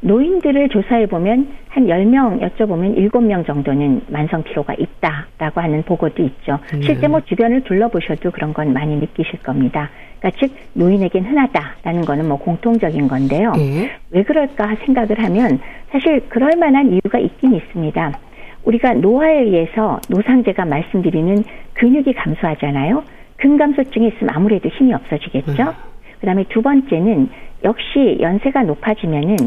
노인들을 0.01 0.69
조사해 0.69 1.07
보면 1.07 1.47
한 1.69 1.85
10명 1.85 2.41
여쭤보면 2.41 2.97
7명 2.97 3.45
정도는 3.45 4.01
만성 4.09 4.43
피로가 4.43 4.73
있다라고 4.73 5.61
하는 5.61 5.83
보고도 5.83 6.23
있죠. 6.23 6.59
네. 6.71 6.81
실제 6.81 7.07
뭐 7.07 7.21
주변을 7.21 7.61
둘러보셔도 7.61 8.31
그런 8.31 8.53
건 8.53 8.73
많이 8.73 8.95
느끼실 8.95 9.39
겁니다. 9.43 9.89
그러니까 10.19 10.39
즉 10.39 10.55
노인에겐 10.73 11.25
흔하다라는 11.25 12.01
거는 12.01 12.27
뭐 12.27 12.37
공통적인 12.37 13.07
건데요. 13.07 13.51
네. 13.53 13.91
왜 14.11 14.23
그럴까 14.23 14.77
생각을 14.85 15.23
하면 15.23 15.59
사실 15.91 16.21
그럴 16.29 16.51
만한 16.57 16.91
이유가 16.91 17.19
있긴 17.19 17.55
있습니다. 17.55 18.19
우리가 18.65 18.93
노화에 18.95 19.43
의해서 19.43 19.99
노상제가 20.09 20.65
말씀드리는 20.65 21.43
근육이 21.73 22.13
감소하잖아요. 22.13 23.03
근감소증이 23.37 24.07
있으면 24.09 24.35
아무래도 24.35 24.67
힘이 24.69 24.93
없어지겠죠. 24.93 25.63
음. 25.63 25.73
그다음에 26.19 26.43
두 26.49 26.61
번째는 26.61 27.29
역시 27.63 28.17
연세가 28.19 28.63
높아지면은 28.63 29.37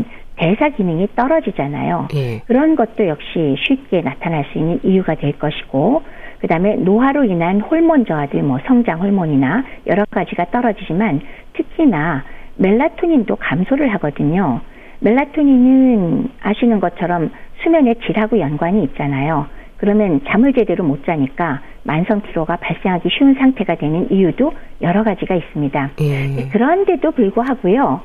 대사 0.40 0.70
기능이 0.70 1.07
떨어지잖아요. 1.14 2.09
예. 2.14 2.38
그런 2.46 2.74
것도 2.74 3.07
역시 3.07 3.57
쉽게 3.59 4.00
나타날 4.00 4.46
수 4.50 4.59
있는 4.59 4.81
이유가 4.83 5.14
될 5.14 5.38
것이고, 5.38 6.03
그 6.38 6.46
다음에 6.46 6.76
노화로 6.76 7.24
인한 7.24 7.61
호르몬 7.61 8.07
저하들, 8.07 8.42
뭐 8.42 8.59
성장 8.66 9.00
호르몬이나 9.00 9.64
여러 9.87 10.07
가지가 10.11 10.46
떨어지지만 10.46 11.20
특히나 11.53 12.24
멜라토닌도 12.57 13.37
감소를 13.37 13.92
하거든요. 13.94 14.62
멜라토닌은 15.00 16.31
아시는 16.40 16.81
것처럼 16.81 17.31
수면의 17.62 17.96
질하고 18.07 18.40
연관이 18.40 18.83
있잖아요. 18.85 19.46
그러면 19.76 20.22
잠을 20.26 20.55
제대로 20.55 20.85
못 20.85 21.05
자니까 21.05 21.61
만성 21.83 22.22
피로가 22.22 22.57
발생하기 22.57 23.11
쉬운 23.11 23.35
상태가 23.35 23.74
되는 23.74 24.11
이유도 24.11 24.53
여러 24.81 25.05
가지가 25.05 25.35
있습니다. 25.35 25.90
예. 26.00 26.48
그런데도 26.50 27.11
불구하고요. 27.11 28.00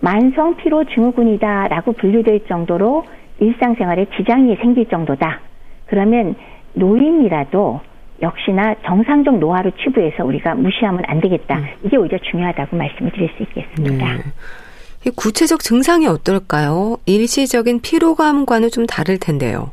만성 0.00 0.56
피로 0.56 0.84
증후군이다라고 0.84 1.92
분류될 1.92 2.46
정도로 2.46 3.04
일상생활에 3.38 4.06
지장이 4.16 4.56
생길 4.56 4.86
정도다. 4.88 5.40
그러면 5.86 6.34
노인이라도 6.74 7.80
역시나 8.22 8.76
정상적 8.84 9.38
노화로 9.38 9.72
치부해서 9.82 10.24
우리가 10.24 10.54
무시하면 10.54 11.02
안 11.06 11.20
되겠다. 11.20 11.58
음. 11.58 11.64
이게 11.84 11.96
오히려 11.96 12.18
중요하다고 12.18 12.76
말씀을 12.76 13.12
드릴 13.12 13.30
수 13.36 13.42
있겠습니다. 13.42 14.06
네. 14.06 15.10
구체적 15.16 15.60
증상이 15.60 16.06
어떨까요? 16.06 16.98
일시적인 17.06 17.80
피로감과는 17.80 18.68
좀 18.68 18.86
다를 18.86 19.18
텐데요. 19.18 19.70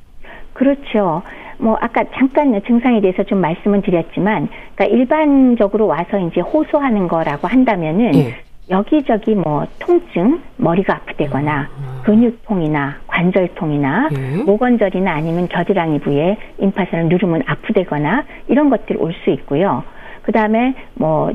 그렇죠. 0.53 1.21
뭐 1.57 1.77
아까 1.81 2.03
잠깐 2.15 2.59
증상에 2.65 3.01
대해서 3.01 3.23
좀 3.23 3.41
말씀을 3.41 3.81
드렸지만, 3.81 4.47
그러니까 4.75 4.85
일반적으로 4.85 5.87
와서 5.87 6.17
이제 6.19 6.39
호소하는 6.39 7.07
거라고 7.07 7.47
한다면은 7.47 8.15
예. 8.15 8.35
여기저기 8.69 9.33
뭐 9.35 9.65
통증, 9.79 10.41
머리가 10.57 10.95
아프대거나 10.95 11.69
음. 11.77 12.01
근육통이나 12.03 12.95
관절통이나 13.07 14.09
예? 14.11 14.43
목건절이나 14.43 15.11
아니면 15.11 15.47
겨드랑이 15.47 15.99
부에 15.99 16.37
임파선을 16.59 17.07
누르면 17.07 17.43
아프대거나 17.45 18.25
이런 18.47 18.69
것들이 18.69 18.99
올 18.99 19.13
수 19.23 19.29
있고요. 19.31 19.83
그 20.21 20.31
다음에 20.33 20.75
뭐 20.95 21.31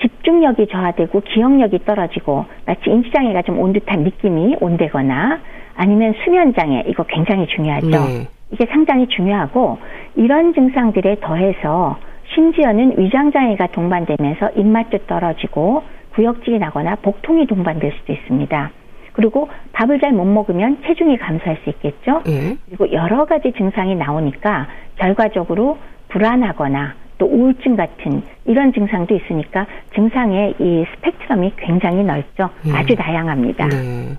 집중력이 0.00 0.68
저하되고 0.68 1.20
기억력이 1.22 1.80
떨어지고 1.84 2.44
마치 2.64 2.88
인지장애가 2.88 3.42
좀 3.42 3.58
온 3.58 3.72
듯한 3.72 4.04
느낌이 4.04 4.56
온대거나 4.60 5.40
아니면 5.74 6.14
수면장애 6.24 6.84
이거 6.86 7.02
굉장히 7.04 7.46
중요하죠. 7.48 7.88
네. 7.88 8.28
이게 8.52 8.66
상당히 8.66 9.08
중요하고 9.08 9.78
이런 10.14 10.54
증상들에 10.54 11.16
더해서 11.20 11.98
심지어는 12.34 12.98
위장장애가 12.98 13.68
동반되면서 13.68 14.50
입맛도 14.56 14.98
떨어지고 15.08 15.82
구역질이 16.14 16.58
나거나 16.58 16.96
복통이 16.96 17.46
동반될 17.46 17.92
수도 18.00 18.12
있습니다. 18.12 18.70
그리고 19.12 19.48
밥을 19.72 20.00
잘 20.00 20.12
못 20.12 20.24
먹으면 20.24 20.78
체중이 20.86 21.18
감소할 21.18 21.58
수 21.64 21.70
있겠죠. 21.70 22.22
예. 22.28 22.56
그리고 22.66 22.92
여러 22.92 23.24
가지 23.24 23.52
증상이 23.52 23.96
나오니까 23.96 24.68
결과적으로 24.96 25.76
불안하거나 26.08 26.94
또 27.18 27.26
우울증 27.26 27.74
같은 27.74 28.22
이런 28.46 28.72
증상도 28.72 29.14
있으니까 29.16 29.66
증상의 29.94 30.54
이 30.60 30.84
스펙트럼이 30.94 31.52
굉장히 31.56 32.04
넓죠. 32.04 32.48
예. 32.66 32.72
아주 32.72 32.94
다양합니다. 32.94 33.66
네. 33.68 34.16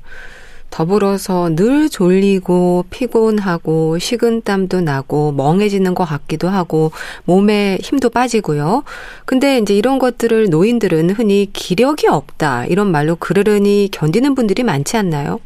더불어서 0.70 1.56
늘 1.56 1.90
졸리고 1.90 2.86
피곤하고 2.90 3.98
식은땀도 3.98 4.82
나고 4.82 5.32
멍해지는 5.34 5.94
것 5.96 6.06
같기도 6.06 6.48
하고 6.48 6.92
몸에 7.26 7.78
힘도 7.82 8.10
빠지고요. 8.10 8.84
근데 9.26 9.58
이제 9.58 9.74
이런 9.74 10.00
것들을 10.00 10.50
노인들은 10.50 11.12
흔히 11.12 11.48
기력이 11.52 12.08
없다 12.08 12.66
이런 12.66 12.88
말로 12.88 13.16
그르르니 13.16 13.90
견디는 13.92 14.36
분들이 14.36 14.64
많지 14.64 14.98
않나요? 14.98 15.40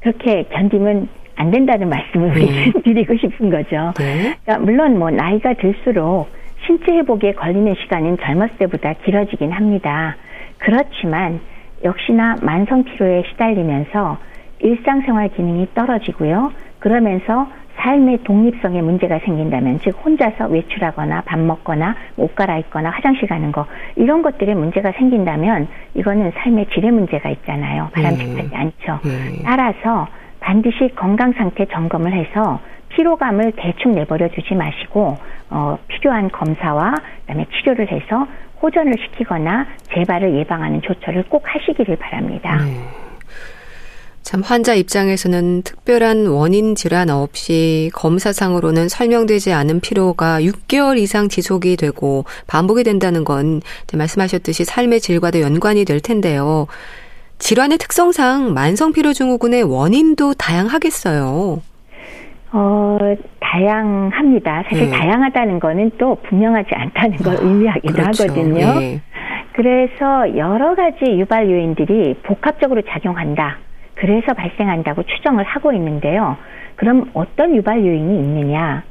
그렇게 0.00 0.44
견디면 0.52 1.08
안 1.36 1.50
된다는 1.50 1.88
말씀을 1.88 2.34
네. 2.34 2.72
드리고 2.84 3.16
싶은 3.16 3.50
거죠. 3.50 3.92
네. 3.98 4.36
그러니까 4.44 4.58
물론 4.58 4.98
뭐 4.98 5.10
나이가 5.10 5.54
들수록 5.54 6.28
신체 6.66 6.92
회복에 6.92 7.32
걸리는 7.32 7.74
시간은 7.82 8.18
젊었을 8.22 8.56
때보다 8.58 8.94
길어지긴 9.04 9.50
합니다. 9.50 10.16
그렇지만 10.58 11.40
역시나 11.82 12.36
만성 12.42 12.84
피로에 12.84 13.24
시달리면서 13.30 14.18
일상생활 14.64 15.28
기능이 15.28 15.68
떨어지고요. 15.74 16.50
그러면서 16.78 17.46
삶의 17.76 18.24
독립성에 18.24 18.80
문제가 18.82 19.18
생긴다면 19.18 19.80
즉 19.80 19.98
혼자서 20.04 20.46
외출하거나 20.46 21.22
밥 21.22 21.38
먹거나 21.38 21.94
옷 22.16 22.34
갈아입거나 22.34 22.90
화장실 22.90 23.28
가는 23.28 23.52
거 23.52 23.66
이런 23.96 24.22
것들에 24.22 24.54
문제가 24.54 24.92
생긴다면 24.92 25.68
이거는 25.94 26.32
삶의 26.36 26.66
질의 26.72 26.92
문제가 26.92 27.28
있잖아요. 27.30 27.90
바람직하지 27.92 28.50
네. 28.50 28.56
않죠. 28.56 29.00
네. 29.04 29.42
따라서 29.44 30.08
반드시 30.40 30.90
건강 30.94 31.32
상태 31.32 31.66
점검을 31.66 32.12
해서 32.12 32.60
피로감을 32.90 33.52
대충 33.56 33.94
내버려 33.94 34.28
두지 34.28 34.54
마시고 34.54 35.18
어, 35.50 35.78
필요한 35.88 36.30
검사와 36.30 36.94
그다음에 37.22 37.46
치료를 37.50 37.90
해서 37.90 38.26
호전을 38.62 38.94
시키거나 38.98 39.66
재발을 39.94 40.34
예방하는 40.36 40.80
조처를 40.80 41.24
꼭 41.28 41.42
하시기를 41.44 41.96
바랍니다. 41.96 42.56
네. 42.64 43.03
참 44.24 44.40
환자 44.42 44.72
입장에서는 44.74 45.62
특별한 45.62 46.26
원인 46.28 46.74
질환 46.74 47.10
없이 47.10 47.90
검사상으로는 47.94 48.88
설명되지 48.88 49.52
않은 49.52 49.80
피로가 49.80 50.40
6개월 50.40 50.98
이상 50.98 51.28
지속이 51.28 51.76
되고 51.76 52.24
반복이 52.46 52.84
된다는 52.84 53.24
건 53.24 53.60
말씀하셨듯이 53.92 54.64
삶의 54.64 55.00
질과도 55.00 55.42
연관이 55.42 55.84
될 55.84 56.00
텐데요. 56.00 56.66
질환의 57.38 57.76
특성상 57.76 58.54
만성 58.54 58.94
피로 58.94 59.12
증후군의 59.12 59.62
원인도 59.62 60.32
다양하겠어요. 60.32 61.60
어, 62.52 62.98
다양합니다. 63.40 64.64
사실 64.70 64.88
네. 64.88 64.90
다양하다는 64.90 65.60
거는 65.60 65.90
또 65.98 66.16
분명하지 66.28 66.70
않다는 66.72 67.18
걸 67.18 67.36
아, 67.36 67.40
의미하기도 67.42 67.92
그렇죠. 67.92 68.22
하거든요. 68.22 68.80
네. 68.80 69.00
그래서 69.52 70.34
여러 70.38 70.74
가지 70.74 71.04
유발 71.04 71.50
요인들이 71.50 72.14
복합적으로 72.22 72.80
작용한다. 72.88 73.58
그래서 73.94 74.34
발생한다고 74.34 75.02
추정을 75.04 75.44
하고 75.44 75.72
있는데요. 75.72 76.36
그럼 76.76 77.10
어떤 77.14 77.54
유발 77.54 77.84
요인이 77.84 78.18
있느냐? 78.18 78.82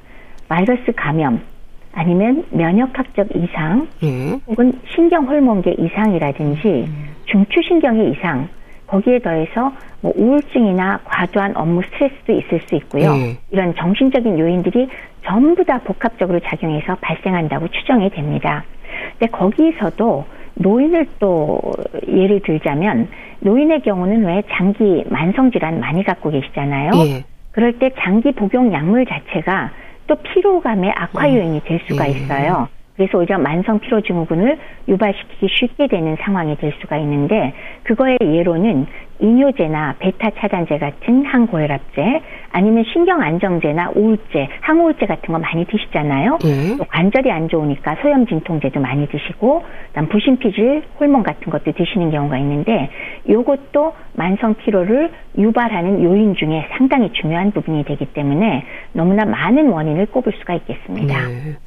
바이러스 0.48 0.92
감염, 0.96 1.42
아니면 1.94 2.46
면역학적 2.52 3.28
이상, 3.36 3.88
예. 4.04 4.40
혹은 4.48 4.74
신경 4.94 5.28
호르몬계 5.28 5.76
이상이라든지 5.78 6.68
음. 6.88 7.08
중추신경의 7.26 8.12
이상, 8.12 8.48
거기에 8.88 9.20
더해서 9.20 9.72
뭐 10.02 10.14
우울증이나 10.16 11.00
과도한 11.06 11.56
업무 11.56 11.82
스트레스도 11.84 12.34
있을 12.34 12.62
수 12.68 12.76
있고요. 12.76 13.14
예. 13.16 13.38
이런 13.52 13.74
정신적인 13.76 14.38
요인들이 14.38 14.88
전부 15.26 15.64
다 15.64 15.80
복합적으로 15.80 16.40
작용해서 16.42 16.96
발생한다고 17.02 17.70
추정이 17.70 18.10
됩니다. 18.10 18.64
근데 19.18 19.32
거기서도 19.32 20.26
노인을 20.56 21.08
또 21.20 21.60
예를 22.08 22.42
들자면 22.42 23.08
노인의 23.40 23.82
경우는 23.82 24.26
왜 24.26 24.44
장기 24.52 25.04
만성 25.10 25.52
질환 25.52 25.80
많이 25.80 26.04
갖고 26.04 26.30
계시잖아요. 26.30 26.92
예. 27.08 27.24
그럴 27.52 27.74
때 27.80 27.92
장기 28.00 28.32
복용 28.32 28.74
약물 28.74 29.06
자체가 29.06 29.72
또 30.08 30.16
피로감의 30.16 30.92
악화 30.96 31.28
음. 31.28 31.36
요인이 31.36 31.62
될 31.66 31.80
수가 31.88 32.08
예. 32.08 32.12
있어요. 32.12 32.68
그래서 32.96 33.18
오히려 33.18 33.40
만성 33.40 33.80
피로 33.80 34.02
증후군을 34.02 34.58
유발시키기 34.88 35.48
쉽게 35.50 35.88
되는 35.88 36.16
상황이 36.22 36.56
될 36.58 36.74
수가 36.80 36.98
있는데 36.98 37.54
그거의 37.84 38.18
예로는 38.22 38.86
이뇨제나 39.20 39.96
베타 40.00 40.30
차단제 40.32 40.78
같은 40.80 41.26
항고혈압제 41.26 42.22
아니면 42.52 42.84
신경 42.92 43.22
안정제나 43.22 43.92
우울제, 43.96 44.50
항우울제 44.62 45.06
같은 45.06 45.34
거 45.34 45.40
많이 45.40 45.66
드시잖아요. 45.66 46.40
네. 46.44 46.78
또 46.78 46.84
관절이 46.86 47.32
안 47.32 47.48
좋으니까 47.48 47.98
소염 48.02 48.28
진통제도 48.28 48.80
많이 48.80 49.08
드시고 49.08 49.64
그다음 49.88 50.10
부신피질 50.10 50.84
호르몬 51.00 51.24
같은 51.24 51.52
것도 51.52 51.72
드시는 51.72 52.12
경우가 52.12 52.38
있는데 52.40 52.90
요것도 53.30 53.94
만성 54.14 54.56
피로를 54.56 55.12
유발하는 55.38 56.04
요인 56.04 56.36
중에 56.36 56.68
상당히 56.78 57.12
중요한 57.14 57.52
부분이 57.52 57.86
되기 57.86 58.06
때문에 58.06 58.66
너무나 58.92 59.26
많은 59.26 59.70
원인을 59.70 60.08
꼽을 60.08 60.34
수가 60.40 60.56
있겠습니다. 60.56 61.28
네. 61.28 61.58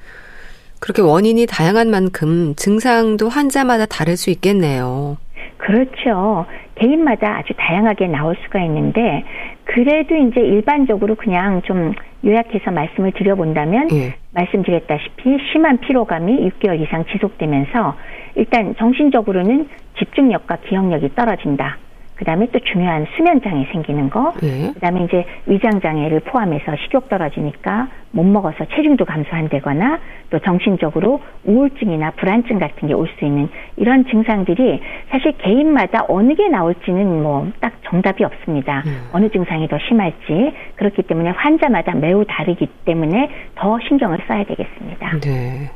그렇게 0.81 1.03
원인이 1.03 1.47
다양한 1.47 1.91
만큼 1.91 2.55
증상도 2.55 3.29
환자마다 3.29 3.87
다를 3.87 4.17
수 4.17 4.31
있겠네요. 4.31 5.17
그렇죠. 5.57 6.47
개인마다 6.77 7.39
아주 7.39 7.53
다양하게 7.57 8.07
나올 8.09 8.37
수가 8.45 8.61
있는데 8.65 9.25
그래도 9.65 10.15
이제 10.15 10.41
일반적으로 10.41 11.15
그냥 11.15 11.63
좀 11.63 11.93
요약해서 12.25 12.71
말씀을 12.71 13.13
드려본다면 13.13 13.89
예. 13.93 14.15
말씀드렸다시피 14.33 15.39
심한 15.53 15.79
피로감이 15.79 16.49
6개월 16.51 16.81
이상 16.81 17.05
지속되면서 17.07 17.97
일단 18.37 18.75
정신적으로는 18.77 19.69
집중력과 19.99 20.59
기억력이 20.69 21.15
떨어진다. 21.15 21.79
그다음에 22.17 22.47
또 22.53 22.59
중요한 22.61 23.07
수면 23.17 23.41
장애 23.43 23.67
생기는 23.73 24.09
거, 24.11 24.33
네. 24.41 24.73
그다음에 24.75 25.05
이제 25.05 25.25
위장 25.47 25.81
장애를 25.81 26.21
포함해서 26.21 26.75
식욕 26.85 27.09
떨어지니까 27.09 27.89
못 28.13 28.25
먹어서 28.25 28.65
체중도 28.75 29.05
감소한다거나 29.05 29.99
또 30.31 30.39
정신적으로 30.39 31.21
우울증이나 31.45 32.13
불안증 32.13 32.59
같은 32.59 32.89
게 32.89 32.95
올 32.95 33.07
수 33.19 33.25
있는 33.25 33.49
이런 33.77 34.07
증상들이 34.07 34.81
사실 35.11 35.33
개인마다 35.39 36.05
어느 36.09 36.35
게 36.35 36.49
나올지는 36.49 37.23
뭐 37.23 37.47
딱 37.61 37.73
정답이 37.85 38.25
없습니다. 38.25 38.83
음. 38.87 39.09
어느 39.13 39.29
증상이 39.31 39.69
더 39.69 39.79
심할지 39.87 40.53
그렇기 40.77 41.03
때문에 41.03 41.31
환자마다 41.31 41.95
매우 41.95 42.25
다르기 42.27 42.67
때문에 42.85 43.31
더 43.55 43.79
신경을 43.87 44.19
써야 44.27 44.45
되겠습니다. 44.45 45.21
네. 45.21 45.71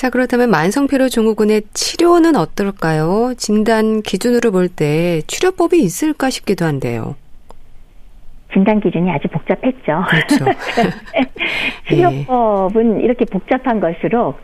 자, 0.00 0.08
그렇다면 0.08 0.50
만성피로 0.50 1.10
증후군의 1.10 1.60
치료는 1.74 2.34
어떨까요? 2.34 3.34
진단 3.36 4.00
기준으로 4.00 4.50
볼 4.50 4.70
때 4.70 5.20
치료법이 5.26 5.78
있을까 5.78 6.30
싶기도 6.30 6.64
한데요. 6.64 7.16
진단 8.50 8.80
기준이 8.80 9.10
아주 9.10 9.28
복잡했죠. 9.28 10.04
그렇죠. 10.08 10.44
치료법은 11.86 12.96
네. 12.96 13.04
이렇게 13.04 13.26
복잡한 13.26 13.78
걸수록 13.78 14.38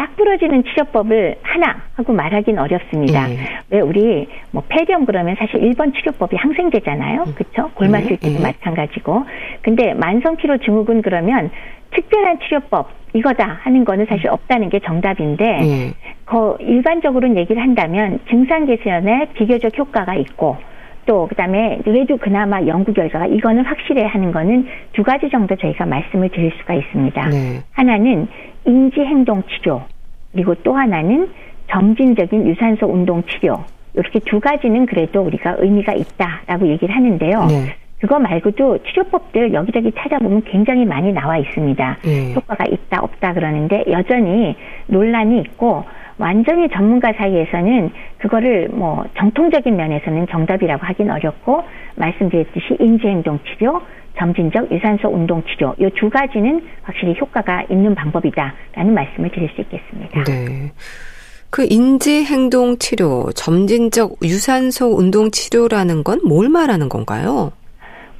딱 0.00 0.16
부러지는 0.16 0.64
치료법을 0.64 1.36
하나 1.42 1.76
하고 1.94 2.14
말하긴 2.14 2.58
어렵습니다. 2.58 3.26
네. 3.26 3.36
왜 3.68 3.80
우리 3.80 4.26
뭐 4.50 4.62
폐렴 4.66 5.04
그러면 5.04 5.36
사실 5.38 5.60
1번 5.60 5.94
치료법이 5.94 6.36
항생제잖아요. 6.36 7.24
그렇죠? 7.34 7.70
골마실 7.74 8.16
때도 8.16 8.38
네. 8.38 8.42
마찬가지고. 8.42 9.24
근데 9.60 9.92
만성 9.92 10.36
피로 10.36 10.56
증후군 10.56 11.02
그러면 11.02 11.50
특별한 11.90 12.38
치료법 12.40 12.88
이거다 13.12 13.58
하는 13.60 13.84
거는 13.84 14.06
사실 14.06 14.30
없다는 14.30 14.70
게 14.70 14.78
정답인데 14.78 15.44
네. 15.44 15.92
거 16.24 16.56
일반적으로는 16.60 17.36
얘기를 17.36 17.60
한다면 17.60 18.20
증상 18.30 18.64
개선에 18.64 19.26
비교적 19.34 19.76
효과가 19.76 20.14
있고 20.14 20.56
또 21.04 21.26
그다음에 21.26 21.80
그래도 21.84 22.16
그나마 22.16 22.62
연구 22.66 22.94
결과가 22.94 23.26
이거는 23.26 23.64
확실해 23.64 24.06
하는 24.06 24.32
거는 24.32 24.66
두 24.92 25.02
가지 25.02 25.28
정도 25.28 25.56
저희가 25.56 25.84
말씀을 25.84 26.30
드릴 26.30 26.52
수가 26.58 26.72
있습니다. 26.72 27.28
네. 27.28 27.60
하나는 27.72 28.28
인지 28.64 29.00
행동 29.00 29.42
치료 29.44 29.82
그리고 30.32 30.54
또 30.62 30.74
하나는 30.74 31.28
점진적인 31.68 32.46
유산소 32.46 32.86
운동 32.86 33.22
치료 33.24 33.64
이렇게 33.94 34.20
두 34.20 34.40
가지는 34.40 34.86
그래도 34.86 35.22
우리가 35.22 35.56
의미가 35.58 35.92
있다라고 35.94 36.68
얘기를 36.68 36.94
하는데요. 36.94 37.46
네. 37.46 37.74
그거 38.00 38.18
말고도 38.18 38.78
치료법들 38.84 39.52
여기저기 39.52 39.92
찾아보면 39.92 40.42
굉장히 40.44 40.86
많이 40.86 41.12
나와 41.12 41.36
있습니다. 41.36 41.98
네. 42.02 42.34
효과가 42.34 42.64
있다 42.64 43.02
없다 43.02 43.34
그러는데 43.34 43.84
여전히 43.90 44.56
논란이 44.86 45.40
있고 45.40 45.84
완전히 46.16 46.68
전문가 46.68 47.12
사이에서는 47.12 47.90
그거를 48.18 48.68
뭐 48.72 49.04
정통적인 49.16 49.74
면에서는 49.74 50.26
정답이라고 50.28 50.86
하긴 50.86 51.10
어렵고 51.10 51.64
말씀드렸듯이 51.96 52.76
인지행동 52.78 53.38
치료, 53.44 53.80
점진적 54.18 54.70
유산소 54.72 55.08
운동 55.08 55.42
치료 55.44 55.74
이 55.78 55.88
두 55.98 56.10
가지는 56.10 56.62
확실히 56.82 57.16
효과가 57.20 57.64
있는 57.70 57.94
방법이다라는 57.94 58.92
말씀을 58.94 59.30
드릴 59.30 59.48
수 59.54 59.60
있겠습니다. 59.62 60.24
네. 60.24 60.72
그 61.50 61.66
인지 61.68 62.24
행동 62.24 62.76
치료, 62.78 63.30
점진적 63.32 64.18
유산소 64.22 64.96
운동 64.96 65.30
치료라는 65.30 66.04
건 66.04 66.20
뭘 66.24 66.48
말하는 66.48 66.88
건가요? 66.88 67.50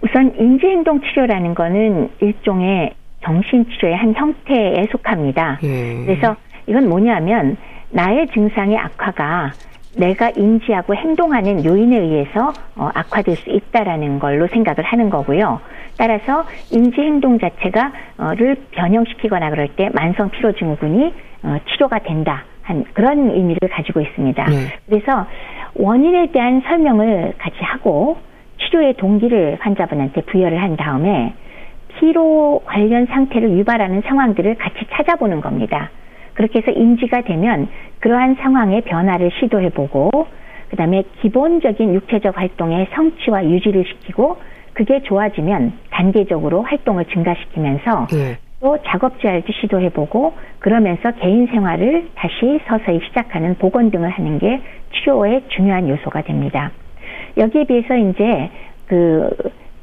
우선 0.02 0.34
인지 0.38 0.66
행동 0.66 1.00
치료라는 1.00 1.54
거는 1.54 2.10
일종의 2.20 2.92
정신 3.22 3.66
치료의 3.70 3.96
한 3.96 4.14
형태에 4.14 4.86
속합니다. 4.90 5.58
예. 5.62 6.04
그래서 6.06 6.34
이건 6.66 6.88
뭐냐면 6.88 7.56
나의 7.90 8.26
증상의 8.28 8.78
악화가 8.78 9.52
내가 9.96 10.30
인지하고 10.30 10.94
행동하는 10.94 11.64
요인에 11.64 11.98
의해서 11.98 12.52
어, 12.76 12.90
악화될 12.94 13.36
수 13.36 13.50
있다라는 13.50 14.18
걸로 14.18 14.46
생각을 14.46 14.84
하는 14.84 15.10
거고요. 15.10 15.60
따라서 15.98 16.44
인지 16.70 17.00
행동 17.00 17.38
자체가를 17.38 18.56
변형시키거나 18.70 19.50
그럴 19.50 19.68
때 19.68 19.90
만성 19.92 20.30
피로 20.30 20.52
증후군이 20.52 21.12
어, 21.42 21.56
치료가 21.68 21.98
된다 22.00 22.44
한 22.62 22.84
그런 22.94 23.30
의미를 23.30 23.68
가지고 23.68 24.00
있습니다. 24.00 24.44
네. 24.44 24.52
그래서 24.86 25.26
원인에 25.74 26.30
대한 26.30 26.62
설명을 26.62 27.34
같이 27.38 27.56
하고 27.60 28.18
치료의 28.58 28.94
동기를 28.94 29.58
환자분한테 29.60 30.22
부여를 30.22 30.62
한 30.62 30.76
다음에 30.76 31.34
피로 31.98 32.62
관련 32.64 33.06
상태를 33.06 33.50
유발하는 33.58 34.02
상황들을 34.02 34.54
같이 34.56 34.86
찾아보는 34.92 35.40
겁니다. 35.40 35.90
그렇게 36.40 36.60
해서 36.60 36.70
인지가 36.70 37.20
되면 37.20 37.68
그러한 37.98 38.36
상황의 38.36 38.80
변화를 38.82 39.30
시도해보고 39.38 40.10
그 40.70 40.76
다음에 40.76 41.02
기본적인 41.20 41.92
육체적 41.92 42.38
활동의 42.38 42.86
성취와 42.94 43.44
유지를 43.44 43.84
시키고 43.84 44.38
그게 44.72 45.02
좋아지면 45.02 45.74
단계적으로 45.90 46.62
활동을 46.62 47.04
증가시키면서 47.12 48.06
네. 48.06 48.38
또 48.58 48.78
작업 48.86 49.20
제할도 49.20 49.52
시도해보고 49.52 50.32
그러면서 50.60 51.10
개인 51.10 51.46
생활을 51.48 52.08
다시 52.14 52.58
서서히 52.66 53.00
시작하는 53.08 53.56
복원 53.58 53.90
등을 53.90 54.08
하는 54.08 54.38
게 54.38 54.62
치료의 54.94 55.42
중요한 55.48 55.90
요소가 55.90 56.22
됩니다. 56.22 56.70
여기에 57.36 57.64
비해서 57.64 57.96
이제 57.96 58.48
그 58.86 59.28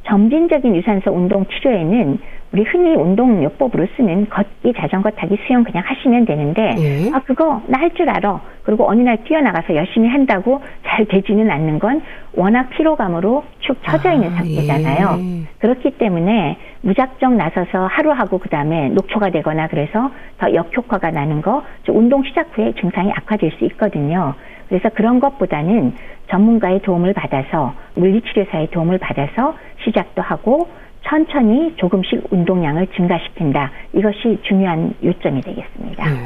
점진적인 0.05 0.75
유산소 0.75 1.11
운동 1.11 1.45
치료에는 1.45 2.17
우리 2.53 2.63
흔히 2.63 2.95
운동요법으로 2.95 3.87
쓰는 3.97 4.29
걷기, 4.29 4.73
자전거 4.77 5.09
타기, 5.11 5.37
수영 5.45 5.63
그냥 5.65 5.83
하시면 5.85 6.25
되는데 6.25 6.75
예. 6.79 7.11
아 7.13 7.19
그거 7.25 7.61
나 7.67 7.79
할 7.79 7.91
줄 7.93 8.09
알아. 8.09 8.39
그리고 8.63 8.89
어느 8.89 9.01
날 9.01 9.23
뛰어나가서 9.23 9.75
열심히 9.75 10.07
한다고 10.09 10.61
잘 10.85 11.05
되지는 11.05 11.49
않는 11.49 11.79
건 11.79 12.01
워낙 12.33 12.69
피로감으로 12.69 13.43
축 13.59 13.77
처져 13.83 14.11
있는 14.13 14.29
아, 14.29 14.35
상태잖아요. 14.37 15.17
예. 15.19 15.41
그렇기 15.59 15.91
때문에 15.97 16.57
무작정 16.81 17.37
나서서 17.37 17.87
하루 17.87 18.11
하고 18.11 18.37
그 18.37 18.49
다음에 18.49 18.89
녹초가 18.89 19.29
되거나 19.31 19.67
그래서 19.67 20.11
더 20.37 20.53
역효과가 20.53 21.11
나는 21.11 21.41
거, 21.41 21.63
저 21.85 21.91
운동 21.93 22.23
시작 22.23 22.47
후에 22.57 22.73
증상이 22.79 23.11
악화될 23.11 23.51
수 23.57 23.65
있거든요. 23.65 24.33
그래서 24.69 24.89
그런 24.89 25.19
것보다는 25.19 25.93
전문가의 26.29 26.81
도움을 26.81 27.13
받아서 27.13 27.73
물리치료사의 27.95 28.67
도움을 28.71 28.97
받아서 28.97 29.55
시작도 29.85 30.21
하고 30.21 30.67
천천히 31.07 31.73
조금씩 31.77 32.21
운동량을 32.31 32.87
증가시킨다. 32.95 33.71
이것이 33.93 34.37
중요한 34.43 34.93
요점이 35.03 35.41
되겠습니다. 35.41 36.11
예. 36.11 36.17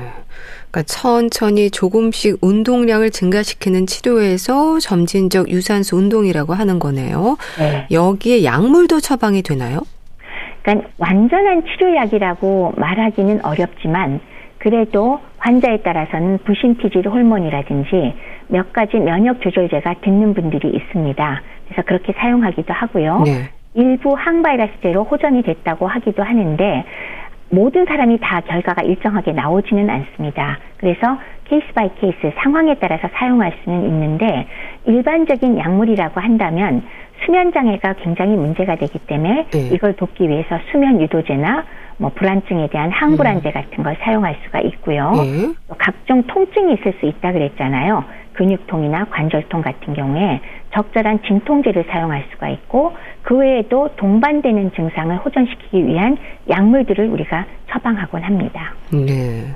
그러니까 0.71 0.83
천천히 0.85 1.69
조금씩 1.69 2.37
운동량을 2.41 3.11
증가시키는 3.11 3.85
치료에서 3.85 4.79
점진적 4.79 5.49
유산소 5.49 5.97
운동이라고 5.97 6.53
하는 6.53 6.79
거네요. 6.79 7.37
네. 7.59 7.85
여기에 7.91 8.43
약물도 8.43 8.99
처방이 9.01 9.43
되나요? 9.43 9.81
그러니까 10.63 10.89
완전한 10.97 11.63
치료약이라고 11.65 12.73
말하기는 12.77 13.45
어렵지만 13.45 14.19
그래도 14.59 15.19
환자에 15.37 15.81
따라서는 15.81 16.39
부신피질 16.45 17.07
호르몬이라든지 17.07 18.13
몇 18.47 18.71
가지 18.73 18.97
면역 18.97 19.41
조절제가 19.41 19.95
듣는 20.01 20.33
분들이 20.33 20.69
있습니다. 20.69 21.41
그래서 21.65 21.81
그렇게 21.83 22.13
사용하기도 22.13 22.71
하고요. 22.71 23.23
네. 23.25 23.49
일부 23.73 24.13
항바이러스제로 24.13 25.03
호전이 25.03 25.43
됐다고 25.43 25.87
하기도 25.87 26.23
하는데 26.23 26.85
모든 27.49 27.85
사람이 27.85 28.19
다 28.21 28.41
결과가 28.41 28.81
일정하게 28.81 29.33
나오지는 29.33 29.89
않습니다. 29.89 30.57
그래서 30.77 31.17
case 31.45 31.65
by 31.73 31.89
case 31.99 32.31
상황에 32.41 32.75
따라서 32.75 33.09
사용할 33.13 33.53
수는 33.63 33.83
있는데 33.83 34.47
일반적인 34.85 35.57
약물이라고 35.57 36.19
한다면 36.21 36.83
수면 37.25 37.51
장애가 37.51 37.93
굉장히 38.01 38.35
문제가 38.35 38.75
되기 38.77 38.97
때문에 38.99 39.47
네. 39.51 39.59
이걸 39.73 39.93
돕기 39.93 40.27
위해서 40.27 40.57
수면 40.71 41.01
유도제나 41.01 41.65
뭐 41.97 42.09
불안증에 42.15 42.67
대한 42.69 42.89
항불안제 42.89 43.51
같은 43.51 43.83
걸 43.83 43.95
사용할 44.01 44.35
수가 44.43 44.59
있고요. 44.61 45.13
예. 45.17 45.53
또 45.67 45.75
각종 45.77 46.23
통증이 46.23 46.73
있을 46.73 46.93
수 46.99 47.05
있다 47.05 47.31
그랬잖아요. 47.31 48.03
근육통이나 48.33 49.05
관절통 49.05 49.61
같은 49.61 49.93
경우에 49.93 50.41
적절한 50.73 51.21
진통제를 51.27 51.85
사용할 51.89 52.25
수가 52.31 52.49
있고 52.49 52.93
그 53.23 53.37
외에도 53.37 53.89
동반되는 53.97 54.71
증상을 54.75 55.15
호전시키기 55.17 55.85
위한 55.85 56.17
약물들을 56.49 57.07
우리가 57.09 57.45
처방하곤 57.69 58.23
합니다. 58.23 58.73
네. 58.91 59.55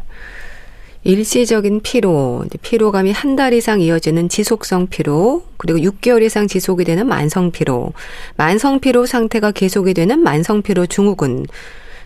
일시적인 1.04 1.82
피로, 1.84 2.44
피로감이 2.64 3.12
한 3.12 3.36
달 3.36 3.54
이상 3.54 3.80
이어지는 3.80 4.28
지속성 4.28 4.88
피로, 4.88 5.44
그리고 5.58 5.78
6개월 5.78 6.24
이상 6.24 6.48
지속이 6.48 6.84
되는 6.84 7.06
만성 7.08 7.52
피로, 7.52 7.94
만성 8.38 8.80
피로 8.80 9.06
상태가 9.06 9.52
계속이 9.52 9.94
되는 9.94 10.20
만성 10.20 10.64
피로 10.64 10.88
증후군. 10.88 11.46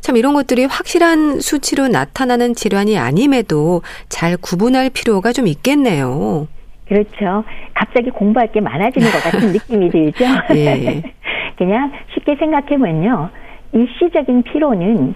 참 0.01 0.17
이런 0.17 0.33
것들이 0.33 0.65
확실한 0.65 1.39
수치로 1.39 1.87
나타나는 1.87 2.55
질환이 2.55 2.97
아님에도 2.97 3.83
잘 4.09 4.35
구분할 4.37 4.89
필요가 4.89 5.31
좀 5.31 5.47
있겠네요. 5.47 6.47
그렇죠. 6.89 7.43
갑자기 7.75 8.09
공부할 8.09 8.51
게 8.51 8.59
많아지는 8.59 9.07
것 9.11 9.23
같은 9.23 9.51
느낌이 9.53 9.89
들죠. 9.89 10.25
예. 10.55 11.03
그냥 11.57 11.91
쉽게 12.13 12.35
생각해보면요. 12.35 13.29
일시적인 13.71 14.43
피로는 14.43 15.13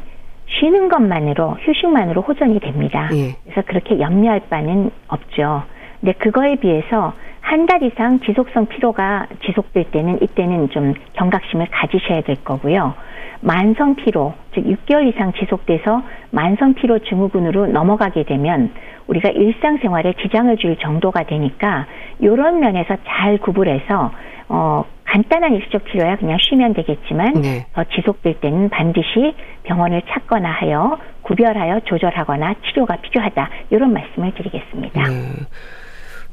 쉬는 0.47 0.87
것만으로, 0.87 1.57
휴식만으로 1.61 2.21
호전이 2.21 2.59
됩니다. 2.59 3.09
예. 3.13 3.35
그래서 3.43 3.63
그렇게 3.65 3.99
염려할 3.99 4.41
바는 4.49 4.91
없죠. 5.07 5.63
근데 5.99 6.13
그거에 6.13 6.57
비해서 6.57 7.13
한 7.53 7.67
달 7.67 7.83
이상 7.83 8.19
지속성 8.21 8.65
피로가 8.65 9.27
지속될 9.45 9.91
때는 9.91 10.23
이때는 10.23 10.71
좀 10.71 10.95
경각심을 11.13 11.67
가지셔야 11.69 12.21
될 12.21 12.43
거고요. 12.43 12.95
만성 13.41 13.93
피로, 13.93 14.33
즉 14.55 14.65
6개월 14.65 15.07
이상 15.07 15.33
지속돼서 15.33 16.01
만성 16.31 16.73
피로 16.73 16.97
증후군으로 16.97 17.67
넘어가게 17.67 18.23
되면 18.23 18.71
우리가 19.05 19.29
일상생활에 19.29 20.13
지장을 20.23 20.57
줄 20.57 20.77
정도가 20.77 21.25
되니까 21.25 21.85
이런 22.17 22.59
면에서 22.59 22.97
잘 23.05 23.37
구분해서 23.37 24.11
어 24.49 24.85
간단한 25.03 25.53
일시적 25.53 25.83
피로야 25.83 26.15
그냥 26.17 26.39
쉬면 26.41 26.73
되겠지만 26.73 27.33
네. 27.33 27.67
더 27.73 27.83
지속될 27.83 28.39
때는 28.39 28.69
반드시 28.69 29.35
병원을 29.61 30.01
찾거나 30.09 30.49
하여 30.49 30.97
구별하여 31.21 31.81
조절하거나 31.81 32.55
치료가 32.65 32.95
필요하다 32.95 33.47
이런 33.69 33.93
말씀을 33.93 34.33
드리겠습니다. 34.33 35.03
네. 35.03 35.82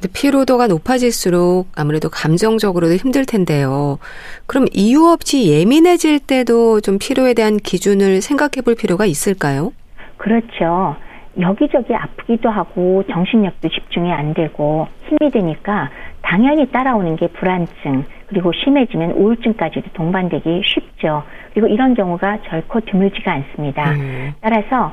근데 0.01 0.09
피로도가 0.15 0.67
높아질수록 0.67 1.69
아무래도 1.77 2.09
감정적으로도 2.09 2.95
힘들 2.95 3.27
텐데요. 3.27 3.99
그럼 4.47 4.67
이유 4.73 5.05
없이 5.05 5.51
예민해질 5.51 6.21
때도 6.21 6.81
좀 6.81 6.99
피로에 6.99 7.35
대한 7.35 7.59
기준을 7.59 8.23
생각해 8.23 8.63
볼 8.65 8.75
필요가 8.75 9.05
있을까요? 9.05 9.73
그렇죠. 10.17 10.97
여기저기 11.39 11.95
아프기도 11.95 12.49
하고 12.49 13.05
정신력도 13.11 13.69
집중이 13.69 14.11
안 14.11 14.33
되고 14.33 14.89
힘이 15.07 15.31
드니까 15.31 15.91
당연히 16.23 16.71
따라오는 16.71 17.17
게 17.17 17.29
불안증 17.29 18.05
그리고 18.27 18.53
심해지면 18.53 19.13
우울증까지도 19.13 19.91
동반되기 19.93 20.63
쉽죠. 20.65 21.25
그리고 21.53 21.69
이런 21.69 21.95
경우가 21.95 22.39
결코 22.49 22.81
드물지가 22.81 23.33
않습니다. 23.33 23.93
음. 23.93 24.33
따라서 24.41 24.93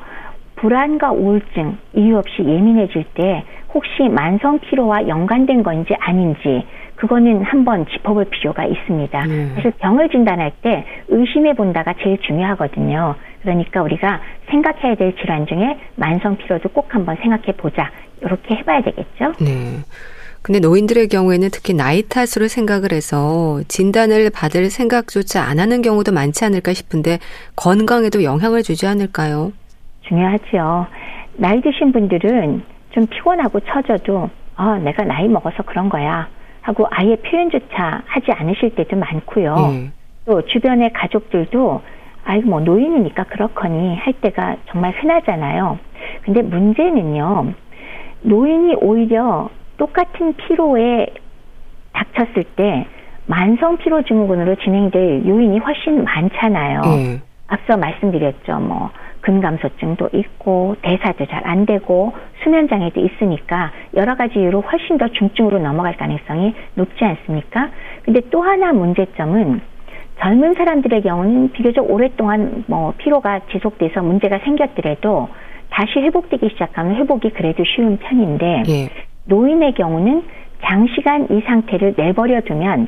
불안과 0.57 1.11
우울증 1.11 1.77
이유 1.95 2.17
없이 2.17 2.39
예민해질 2.39 3.05
때 3.13 3.45
혹시 3.77 4.09
만성 4.09 4.57
피로와 4.57 5.07
연관된 5.07 5.61
건지 5.61 5.93
아닌지 5.99 6.65
그거는 6.95 7.43
한번 7.43 7.85
짚어볼 7.85 8.25
필요가 8.25 8.65
있습니다. 8.65 9.25
음. 9.25 9.51
사실 9.55 9.69
병을 9.77 10.09
진단할 10.09 10.51
때 10.63 10.83
의심해 11.09 11.53
본다가 11.53 11.93
제일 12.01 12.17
중요하거든요. 12.21 13.13
그러니까 13.43 13.83
우리가 13.83 14.19
생각해야 14.49 14.95
될 14.95 15.15
질환 15.17 15.45
중에 15.45 15.77
만성 15.95 16.37
피로도 16.37 16.69
꼭 16.69 16.87
한번 16.89 17.17
생각해 17.17 17.51
보자. 17.55 17.91
이렇게 18.21 18.55
해봐야 18.55 18.81
되겠죠. 18.81 19.33
네. 19.39 19.83
근데 20.41 20.59
노인들의 20.59 21.07
경우에는 21.09 21.49
특히 21.51 21.75
나이 21.75 22.01
탓으로 22.01 22.47
생각을 22.47 22.93
해서 22.93 23.61
진단을 23.67 24.31
받을 24.33 24.71
생각조차 24.71 25.43
안 25.43 25.59
하는 25.59 25.83
경우도 25.83 26.11
많지 26.13 26.45
않을까 26.45 26.73
싶은데 26.73 27.19
건강에도 27.55 28.23
영향을 28.23 28.63
주지 28.63 28.87
않을까요? 28.87 29.51
중요하죠. 30.07 30.87
나이 31.35 31.61
드신 31.61 31.91
분들은 31.91 32.76
좀 32.91 33.05
피곤하고 33.07 33.59
처져도 33.61 34.29
아, 34.55 34.77
내가 34.79 35.03
나이 35.03 35.27
먹어서 35.27 35.63
그런 35.63 35.89
거야 35.89 36.27
하고 36.61 36.87
아예 36.89 37.15
표현조차 37.15 38.03
하지 38.05 38.31
않으실 38.31 38.75
때도 38.75 38.95
많고요. 38.97 39.55
예. 39.71 39.91
또 40.25 40.41
주변의 40.41 40.91
가족들도 40.93 41.81
아이고 42.25 42.49
뭐 42.49 42.59
노인이니까 42.59 43.23
그렇거니 43.25 43.95
할 43.95 44.13
때가 44.13 44.57
정말 44.69 44.91
흔하잖아요. 44.91 45.79
근데 46.23 46.41
문제는요. 46.41 47.53
노인이 48.21 48.75
오히려 48.81 49.49
똑같은 49.77 50.33
피로에 50.33 51.07
닥쳤을 51.93 52.43
때 52.55 52.85
만성 53.27 53.77
피로 53.77 54.01
증후군으로 54.01 54.55
진행될 54.55 55.25
요인이 55.25 55.59
훨씬 55.59 56.03
많잖아요. 56.03 56.81
예. 56.85 57.21
앞서 57.47 57.77
말씀드렸죠. 57.77 58.59
뭐 58.59 58.89
근감소증도 59.27 60.09
있고 60.13 60.77
대사도 60.81 61.25
잘 61.25 61.37
안 61.47 61.65
되고 61.65 62.13
수면 62.43 62.67
장애도 62.67 62.99
있으니까 62.99 63.71
여러 63.95 64.15
가지 64.15 64.39
이유로 64.39 64.61
훨씬 64.61 64.97
더 64.97 65.07
중증으로 65.07 65.59
넘어갈 65.59 65.95
가능성이 65.95 66.53
높지 66.75 67.03
않습니까? 67.03 67.69
근데 68.03 68.21
또 68.29 68.41
하나 68.41 68.73
문제점은 68.73 69.61
젊은 70.19 70.53
사람들의 70.55 71.01
경우는 71.03 71.51
비교적 71.51 71.89
오랫동안 71.89 72.63
뭐 72.67 72.93
피로가 72.97 73.41
지속돼서 73.51 74.01
문제가 74.01 74.39
생겼더라도 74.39 75.29
다시 75.69 75.99
회복되기 75.99 76.49
시작하면 76.49 76.95
회복이 76.95 77.29
그래도 77.31 77.63
쉬운 77.63 77.97
편인데 77.97 78.63
예. 78.67 78.89
노인의 79.25 79.73
경우는 79.73 80.23
장시간 80.63 81.27
이 81.29 81.41
상태를 81.41 81.93
내버려 81.97 82.41
두면 82.41 82.87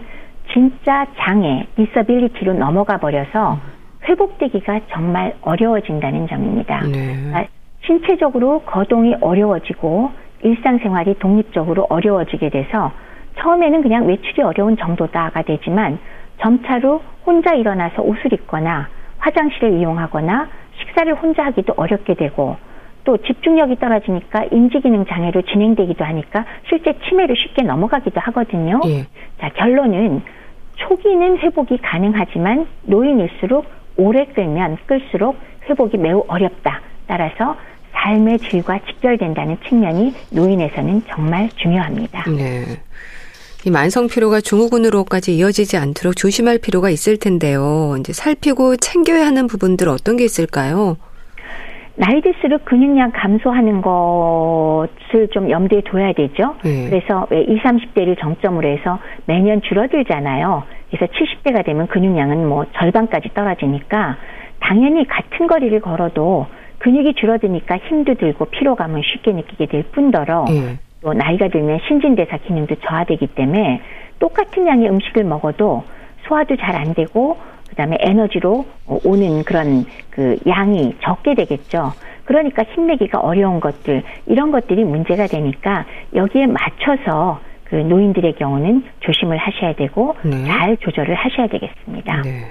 진짜 0.51 1.05
장애, 1.17 1.67
디서빌리티로 1.75 2.53
넘어가 2.53 2.97
버려서 2.97 3.59
회복되기가 4.07 4.81
정말 4.91 5.35
어려워진다는 5.41 6.27
점입니다. 6.27 6.81
네. 6.81 7.15
그러니까 7.15 7.47
신체적으로 7.85 8.61
거동이 8.61 9.15
어려워지고 9.19 10.11
일상생활이 10.41 11.19
독립적으로 11.19 11.85
어려워지게 11.89 12.49
돼서 12.49 12.91
처음에는 13.37 13.81
그냥 13.81 14.07
외출이 14.07 14.41
어려운 14.41 14.77
정도다가 14.77 15.41
되지만 15.43 15.99
점차로 16.41 17.01
혼자 17.25 17.53
일어나서 17.53 18.01
옷을 18.01 18.33
입거나 18.33 18.87
화장실을 19.17 19.73
이용하거나 19.73 20.47
식사를 20.79 21.13
혼자 21.15 21.45
하기도 21.45 21.73
어렵게 21.75 22.13
되고 22.13 22.57
또 23.03 23.17
집중력이 23.17 23.77
떨어지니까 23.77 24.45
인지기능 24.51 25.05
장애로 25.05 25.41
진행되기도 25.43 26.03
하니까 26.05 26.45
실제 26.67 26.97
치매를 26.99 27.35
쉽게 27.37 27.63
넘어가기도 27.63 28.19
하거든요. 28.21 28.79
예. 28.85 29.05
자, 29.39 29.49
결론은 29.49 30.21
초기는 30.75 31.37
회복이 31.37 31.77
가능하지만 31.79 32.67
노인일수록 32.83 33.65
오래 33.99 34.25
끌면 34.25 34.77
끌수록 34.85 35.37
회복이 35.69 35.97
매우 35.97 36.23
어렵다. 36.27 36.81
따라서 37.05 37.55
삶의 37.91 38.39
질과 38.39 38.79
직결된다는 38.87 39.57
측면이 39.67 40.13
노인에서는 40.31 41.03
정말 41.09 41.49
중요합니다. 41.57 42.23
네. 42.31 42.63
이 43.65 43.69
만성 43.69 44.07
피로가 44.07 44.39
증후군으로까지 44.39 45.35
이어지지 45.35 45.75
않도록 45.75 46.15
조심할 46.15 46.59
필요가 46.59 46.89
있을 46.89 47.17
텐데요. 47.17 47.97
이제 47.99 48.13
살피고 48.13 48.77
챙겨야 48.77 49.25
하는 49.25 49.47
부분들 49.47 49.89
어떤 49.89 50.15
게 50.15 50.23
있을까요? 50.23 50.95
나이 51.99 52.21
들수록 52.21 52.63
근육량 52.63 53.11
감소하는 53.11 53.81
것을 53.81 55.27
좀 55.31 55.49
염두에 55.49 55.81
둬야 55.81 56.13
되죠. 56.13 56.55
네. 56.63 56.89
그래서 56.89 57.27
왜 57.29 57.41
20, 57.41 57.61
30대를 57.61 58.17
정점으로 58.17 58.69
해서 58.69 58.99
매년 59.25 59.61
줄어들잖아요. 59.61 60.63
그래서 60.89 61.11
70대가 61.11 61.65
되면 61.65 61.87
근육량은 61.87 62.47
뭐 62.47 62.65
절반까지 62.77 63.33
떨어지니까 63.33 64.15
당연히 64.61 65.05
같은 65.05 65.45
거리를 65.47 65.77
걸어도 65.81 66.47
근육이 66.77 67.15
줄어드니까 67.15 67.77
힘도 67.79 68.13
들고 68.13 68.45
피로감을 68.45 69.01
쉽게 69.03 69.33
느끼게 69.33 69.65
될 69.65 69.83
뿐더러 69.91 70.45
네. 70.47 70.77
또 71.01 71.13
나이가 71.13 71.49
들면 71.49 71.79
신진대사 71.85 72.37
기능도 72.37 72.75
저하되기 72.75 73.27
때문에 73.27 73.81
똑같은 74.19 74.65
양의 74.65 74.89
음식을 74.89 75.25
먹어도 75.25 75.83
소화도 76.27 76.55
잘 76.55 76.75
안 76.77 76.93
되고 76.93 77.37
그다음에 77.69 77.97
에너지로 77.99 78.65
오는 79.03 79.43
그런 79.43 79.85
그 80.09 80.37
양이 80.47 80.95
적게 81.01 81.35
되겠죠. 81.35 81.93
그러니까 82.25 82.63
힘내기가 82.63 83.19
어려운 83.19 83.59
것들 83.59 84.03
이런 84.27 84.51
것들이 84.51 84.83
문제가 84.83 85.27
되니까 85.27 85.85
여기에 86.13 86.47
맞춰서 86.47 87.39
그 87.63 87.75
노인들의 87.75 88.35
경우는 88.35 88.83
조심을 88.99 89.37
하셔야 89.37 89.73
되고 89.73 90.15
네. 90.23 90.45
잘 90.45 90.77
조절을 90.77 91.15
하셔야 91.15 91.47
되겠습니다. 91.47 92.21
네. 92.23 92.45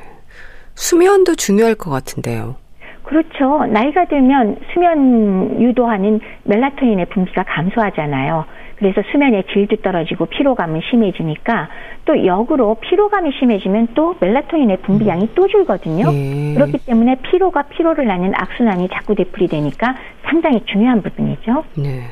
수면도 0.74 1.34
중요할 1.34 1.74
것 1.74 1.90
같은데요. 1.90 2.56
그렇죠. 3.02 3.64
나이가 3.66 4.04
들면 4.04 4.56
수면 4.72 5.62
유도하는 5.62 6.20
멜라토닌의 6.44 7.06
분비가 7.06 7.42
감소하잖아요. 7.44 8.44
그래서 8.78 9.02
수면의 9.10 9.44
질도 9.52 9.76
떨어지고 9.76 10.26
피로감은 10.26 10.80
심해지니까 10.88 11.68
또 12.04 12.24
역으로 12.24 12.76
피로감이 12.76 13.32
심해지면 13.38 13.88
또 13.94 14.14
멜라토닌의 14.20 14.78
분비량이 14.82 15.24
음. 15.24 15.28
또 15.34 15.48
줄거든요. 15.48 16.10
네. 16.12 16.54
그렇기 16.54 16.78
때문에 16.86 17.16
피로가 17.16 17.62
피로를 17.62 18.06
낳는 18.06 18.32
악순환이 18.34 18.88
자꾸 18.92 19.14
되풀이 19.16 19.48
되니까 19.48 19.96
상당히 20.24 20.62
중요한 20.66 21.02
부분이죠. 21.02 21.64
네. 21.76 22.02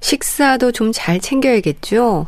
식사도 0.00 0.72
좀 0.72 0.92
잘 0.92 1.18
챙겨야겠죠? 1.20 2.26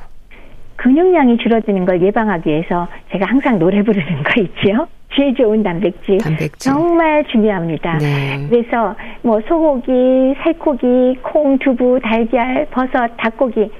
근육량이 0.76 1.36
줄어드는 1.38 1.84
걸 1.84 2.00
예방하기 2.02 2.48
위해서 2.48 2.88
제가 3.12 3.26
항상 3.26 3.58
노래 3.58 3.82
부르는 3.82 4.22
거 4.22 4.40
있지요. 4.40 4.88
질 5.14 5.34
좋은 5.34 5.62
단백질, 5.62 6.18
단백질. 6.18 6.58
정말 6.58 7.24
중요합니다. 7.24 7.98
네. 7.98 8.46
그래서 8.48 8.94
뭐 9.22 9.40
소고기, 9.48 10.34
살코기, 10.42 11.18
콩, 11.22 11.58
두부, 11.58 11.98
달걀, 12.02 12.66
버섯, 12.70 13.08
닭고기 13.16 13.70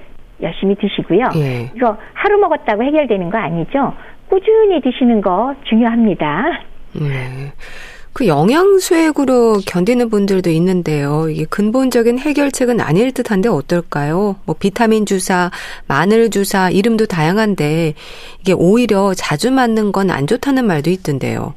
열심히 0.42 0.74
드시고요. 0.74 1.28
네. 1.34 1.70
이거 1.76 1.96
하루 2.14 2.38
먹었다고 2.38 2.82
해결되는 2.82 3.30
거 3.30 3.38
아니죠? 3.38 3.94
꾸준히 4.28 4.80
드시는 4.80 5.20
거 5.20 5.54
중요합니다. 5.64 6.62
네. 6.94 7.52
그 8.12 8.26
영양쇠액으로 8.26 9.60
견디는 9.66 10.10
분들도 10.10 10.50
있는데요. 10.50 11.28
이게 11.30 11.44
근본적인 11.48 12.18
해결책은 12.18 12.80
아닐 12.80 13.12
듯한데 13.12 13.48
어떨까요? 13.48 14.36
뭐 14.44 14.56
비타민 14.58 15.06
주사, 15.06 15.50
마늘 15.86 16.28
주사, 16.30 16.68
이름도 16.70 17.06
다양한데 17.06 17.94
이게 18.40 18.52
오히려 18.52 19.14
자주 19.14 19.50
맞는 19.50 19.92
건 19.92 20.10
안 20.10 20.26
좋다는 20.26 20.66
말도 20.66 20.90
있던데요. 20.90 21.54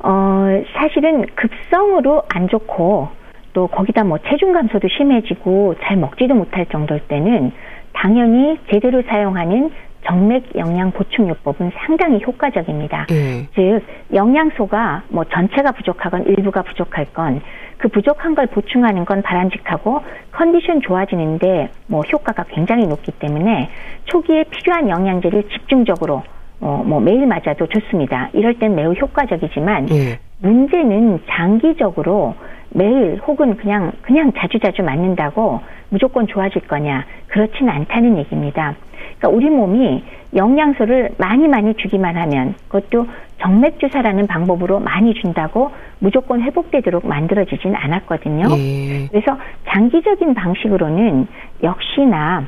어, 0.00 0.46
사실은 0.74 1.26
급성으로 1.34 2.22
안 2.28 2.48
좋고 2.48 3.08
또 3.52 3.66
거기다 3.68 4.04
뭐 4.04 4.18
체중 4.28 4.52
감소도 4.52 4.88
심해지고 4.88 5.74
잘 5.82 5.96
먹지도 5.96 6.34
못할 6.34 6.66
정도일 6.66 7.00
때는 7.08 7.52
당연히 7.92 8.58
제대로 8.70 9.02
사용하는 9.08 9.70
정맥 10.06 10.56
영양 10.56 10.92
보충요법은 10.92 11.72
상당히 11.74 12.22
효과적입니다. 12.24 13.06
네. 13.08 13.48
즉 13.54 13.80
영양소가 14.14 15.02
뭐 15.08 15.24
전체가 15.24 15.72
부족하건 15.72 16.26
일부가 16.26 16.62
부족할 16.62 17.06
건 17.12 17.40
그 17.78 17.88
부족한 17.88 18.34
걸 18.34 18.46
보충하는 18.46 19.04
건 19.04 19.22
바람직하고 19.22 20.00
컨디션 20.32 20.80
좋아지는데 20.80 21.70
뭐 21.86 22.02
효과가 22.02 22.44
굉장히 22.48 22.86
높기 22.86 23.12
때문에 23.12 23.68
초기에 24.04 24.44
필요한 24.44 24.88
영양제를 24.88 25.44
집중적으로 25.50 26.22
어, 26.60 26.82
뭐 26.86 27.00
매일 27.00 27.26
맞아도 27.26 27.66
좋습니다. 27.66 28.30
이럴 28.32 28.58
땐 28.58 28.74
매우 28.74 28.92
효과적이지만 28.94 29.86
네. 29.86 30.18
문제는 30.40 31.20
장기적으로 31.28 32.34
매일 32.70 33.20
혹은 33.26 33.56
그냥 33.56 33.92
그냥 34.02 34.32
자주자주 34.36 34.82
맞는다고 34.82 35.60
무조건 35.90 36.26
좋아질 36.26 36.66
거냐 36.66 37.04
그렇지는 37.28 37.72
않다는 37.72 38.16
얘기입니다. 38.18 38.74
그러니까 39.18 39.28
우리 39.28 39.50
몸이 39.50 40.04
영양소를 40.34 41.10
많이 41.18 41.48
많이 41.48 41.74
주기만 41.74 42.16
하면 42.16 42.54
그것도 42.68 43.06
정맥 43.40 43.78
주사라는 43.78 44.26
방법으로 44.26 44.80
많이 44.80 45.14
준다고 45.14 45.70
무조건 45.98 46.42
회복되도록 46.42 47.06
만들어지진 47.06 47.74
않았거든요. 47.74 48.46
예. 48.56 49.08
그래서 49.08 49.38
장기적인 49.68 50.34
방식으로는 50.34 51.26
역시나 51.62 52.44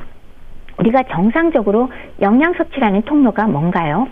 우리가 0.77 1.03
정상적으로 1.11 1.91
영양 2.21 2.53
섭취라는 2.53 3.03
통로가 3.03 3.47
뭔가요? 3.47 4.07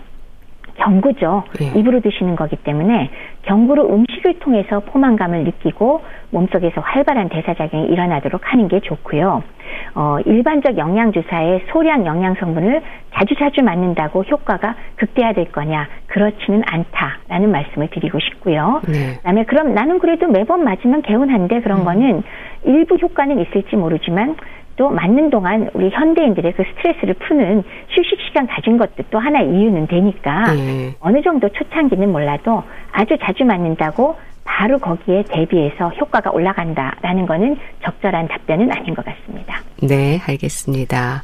경구죠. 0.78 1.44
예. 1.60 1.78
입으로 1.78 2.00
드시는 2.00 2.36
거기 2.36 2.56
때문에 2.56 3.10
경구로 3.42 3.88
음식을 3.94 4.38
통해서 4.40 4.80
포만감을 4.80 5.44
느끼고 5.44 6.02
몸속에서 6.30 6.80
활발한 6.80 7.28
대사작용이 7.28 7.86
일어나도록 7.86 8.52
하는 8.52 8.68
게 8.68 8.80
좋고요. 8.80 9.42
어, 9.94 10.18
일반적 10.24 10.78
영양주사의 10.78 11.64
소량 11.70 12.06
영양 12.06 12.34
성분을 12.34 12.82
자주자주 13.14 13.62
맞는다고 13.62 14.22
효과가 14.22 14.74
극대화될 14.96 15.52
거냐? 15.52 15.88
그렇지는 16.06 16.62
않다라는 16.66 17.50
말씀을 17.50 17.88
드리고 17.88 18.18
싶고요. 18.18 18.80
네. 18.86 19.16
그다음에 19.16 19.44
그럼 19.44 19.74
나는 19.74 19.98
그래도 19.98 20.26
매번 20.28 20.64
맞으면 20.64 21.02
개운한데 21.02 21.60
그런 21.60 21.80
음. 21.80 21.84
거는 21.84 22.22
일부 22.64 22.96
효과는 22.96 23.40
있을지 23.40 23.76
모르지만 23.76 24.36
또 24.78 24.88
맞는 24.88 25.30
동안 25.30 25.68
우리 25.74 25.90
현대인들의 25.90 26.52
그 26.52 26.62
스트레스를 26.62 27.14
푸는 27.14 27.64
휴식 27.90 28.18
시간 28.26 28.46
가진 28.46 28.78
것도 28.78 29.02
또 29.10 29.18
하나의 29.18 29.48
이유는 29.48 29.88
되니까 29.88 30.54
네. 30.54 30.94
어느 31.00 31.20
정도 31.20 31.48
초창기는 31.48 32.10
몰라도 32.10 32.62
아주 32.92 33.18
자주 33.20 33.44
맞는다고 33.44 34.16
바로 34.44 34.78
거기에 34.78 35.24
대비해서 35.28 35.88
효과가 35.88 36.30
올라간다라는 36.30 37.26
거는 37.26 37.56
적절한 37.84 38.28
답변은 38.28 38.72
아닌 38.72 38.94
것 38.94 39.04
같습니다. 39.04 39.60
네, 39.82 40.20
알겠습니다. 40.26 41.22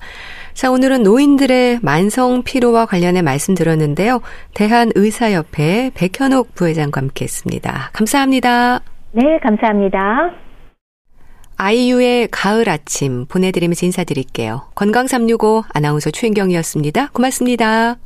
자, 0.53 0.71
오늘은 0.71 1.03
노인들의 1.03 1.79
만성 1.83 2.43
피로와 2.45 2.87
관련해 2.87 3.23
말씀 3.23 3.55
드렸는데요. 3.55 4.21
대한의사협회 4.55 5.93
백현옥 5.95 6.55
부회장과 6.55 7.01
함께 7.01 7.25
했습니다. 7.25 7.91
감사합니다. 7.93 8.81
네, 9.13 9.39
감사합니다. 9.39 10.44
아이유의 11.57 12.29
가을 12.31 12.69
아침 12.69 13.27
보내드리면서 13.27 13.87
인사드릴게요. 13.87 14.69
건강365 14.75 15.65
아나운서 15.73 16.11
최인경이었습니다. 16.11 17.11
고맙습니다. 17.13 17.97